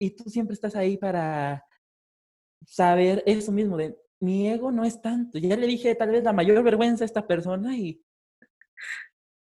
Y 0.00 0.16
tú 0.16 0.24
siempre 0.24 0.54
estás 0.54 0.74
ahí 0.74 0.96
para 0.96 1.64
saber 2.66 3.22
eso 3.24 3.52
mismo 3.52 3.76
de 3.76 3.96
mi 4.20 4.48
ego 4.48 4.72
no 4.72 4.84
es 4.84 5.00
tanto. 5.00 5.38
Ya 5.38 5.56
le 5.56 5.68
dije 5.68 5.94
tal 5.94 6.10
vez 6.10 6.24
la 6.24 6.32
mayor 6.32 6.64
vergüenza 6.64 7.04
a 7.04 7.06
esta 7.06 7.26
persona 7.28 7.76
y 7.76 8.02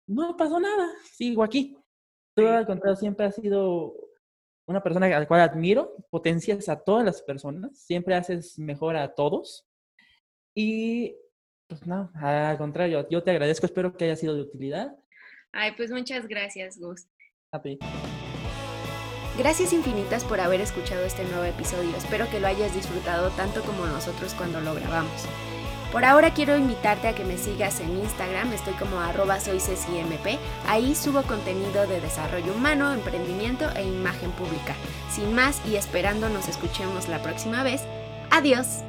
no 0.08 0.36
pasó 0.38 0.60
nada, 0.60 0.90
sigo 1.12 1.44
aquí. 1.44 1.78
Tú 2.36 2.48
al 2.48 2.66
contrario 2.66 2.96
siempre 2.96 3.26
has 3.26 3.36
sido 3.36 3.94
una 4.68 4.82
persona 4.82 5.06
a 5.06 5.20
la 5.20 5.28
cual 5.28 5.42
admiro, 5.42 5.96
potencias 6.10 6.70
a 6.70 6.80
todas 6.80 7.06
las 7.06 7.22
personas, 7.22 7.78
siempre 7.78 8.16
haces 8.16 8.58
mejor 8.60 8.96
a 8.98 9.14
todos. 9.14 9.66
Y 10.56 11.16
pues 11.68 11.86
no, 11.86 12.12
al 12.16 12.58
contrario, 12.58 13.08
yo 13.10 13.24
te 13.24 13.32
agradezco, 13.32 13.66
espero 13.66 13.96
que 13.96 14.06
haya 14.06 14.16
sido 14.16 14.36
de 14.36 14.42
utilidad. 14.42 14.96
Ay, 15.52 15.74
pues 15.78 15.92
muchas 15.92 16.28
gracias, 16.28 16.78
Gus. 16.78 17.08
A 17.52 17.62
ti. 17.62 17.80
Gracias 19.38 19.74
infinitas 19.74 20.24
por 20.24 20.40
haber 20.40 20.62
escuchado 20.62 21.04
este 21.06 21.24
nuevo 21.26 21.44
episodio. 21.44 21.96
Espero 21.98 22.30
que 22.30 22.40
lo 22.40 22.48
hayas 22.48 22.74
disfrutado 22.74 23.30
tanto 23.32 23.62
como 23.64 23.86
nosotros 23.86 24.34
cuando 24.34 24.62
lo 24.62 24.74
grabamos. 24.74 25.26
Por 25.96 26.04
ahora 26.04 26.34
quiero 26.34 26.58
invitarte 26.58 27.08
a 27.08 27.16
que 27.16 27.24
me 27.24 27.38
sigas 27.38 27.80
en 27.80 27.98
Instagram, 28.00 28.52
estoy 28.52 28.74
como 28.74 29.00
arroba 29.00 29.40
soycecimp. 29.40 30.28
Ahí 30.68 30.94
subo 30.94 31.22
contenido 31.22 31.88
de 31.88 32.02
desarrollo 32.02 32.54
humano, 32.54 32.92
emprendimiento 32.92 33.70
e 33.78 33.86
imagen 33.86 34.32
pública. 34.32 34.76
Sin 35.10 35.34
más 35.34 35.62
y 35.66 35.78
esperando 35.78 36.28
nos 36.28 36.50
escuchemos 36.50 37.08
la 37.08 37.24
próxima 37.24 37.64
vez, 37.64 37.82
adiós. 38.30 38.84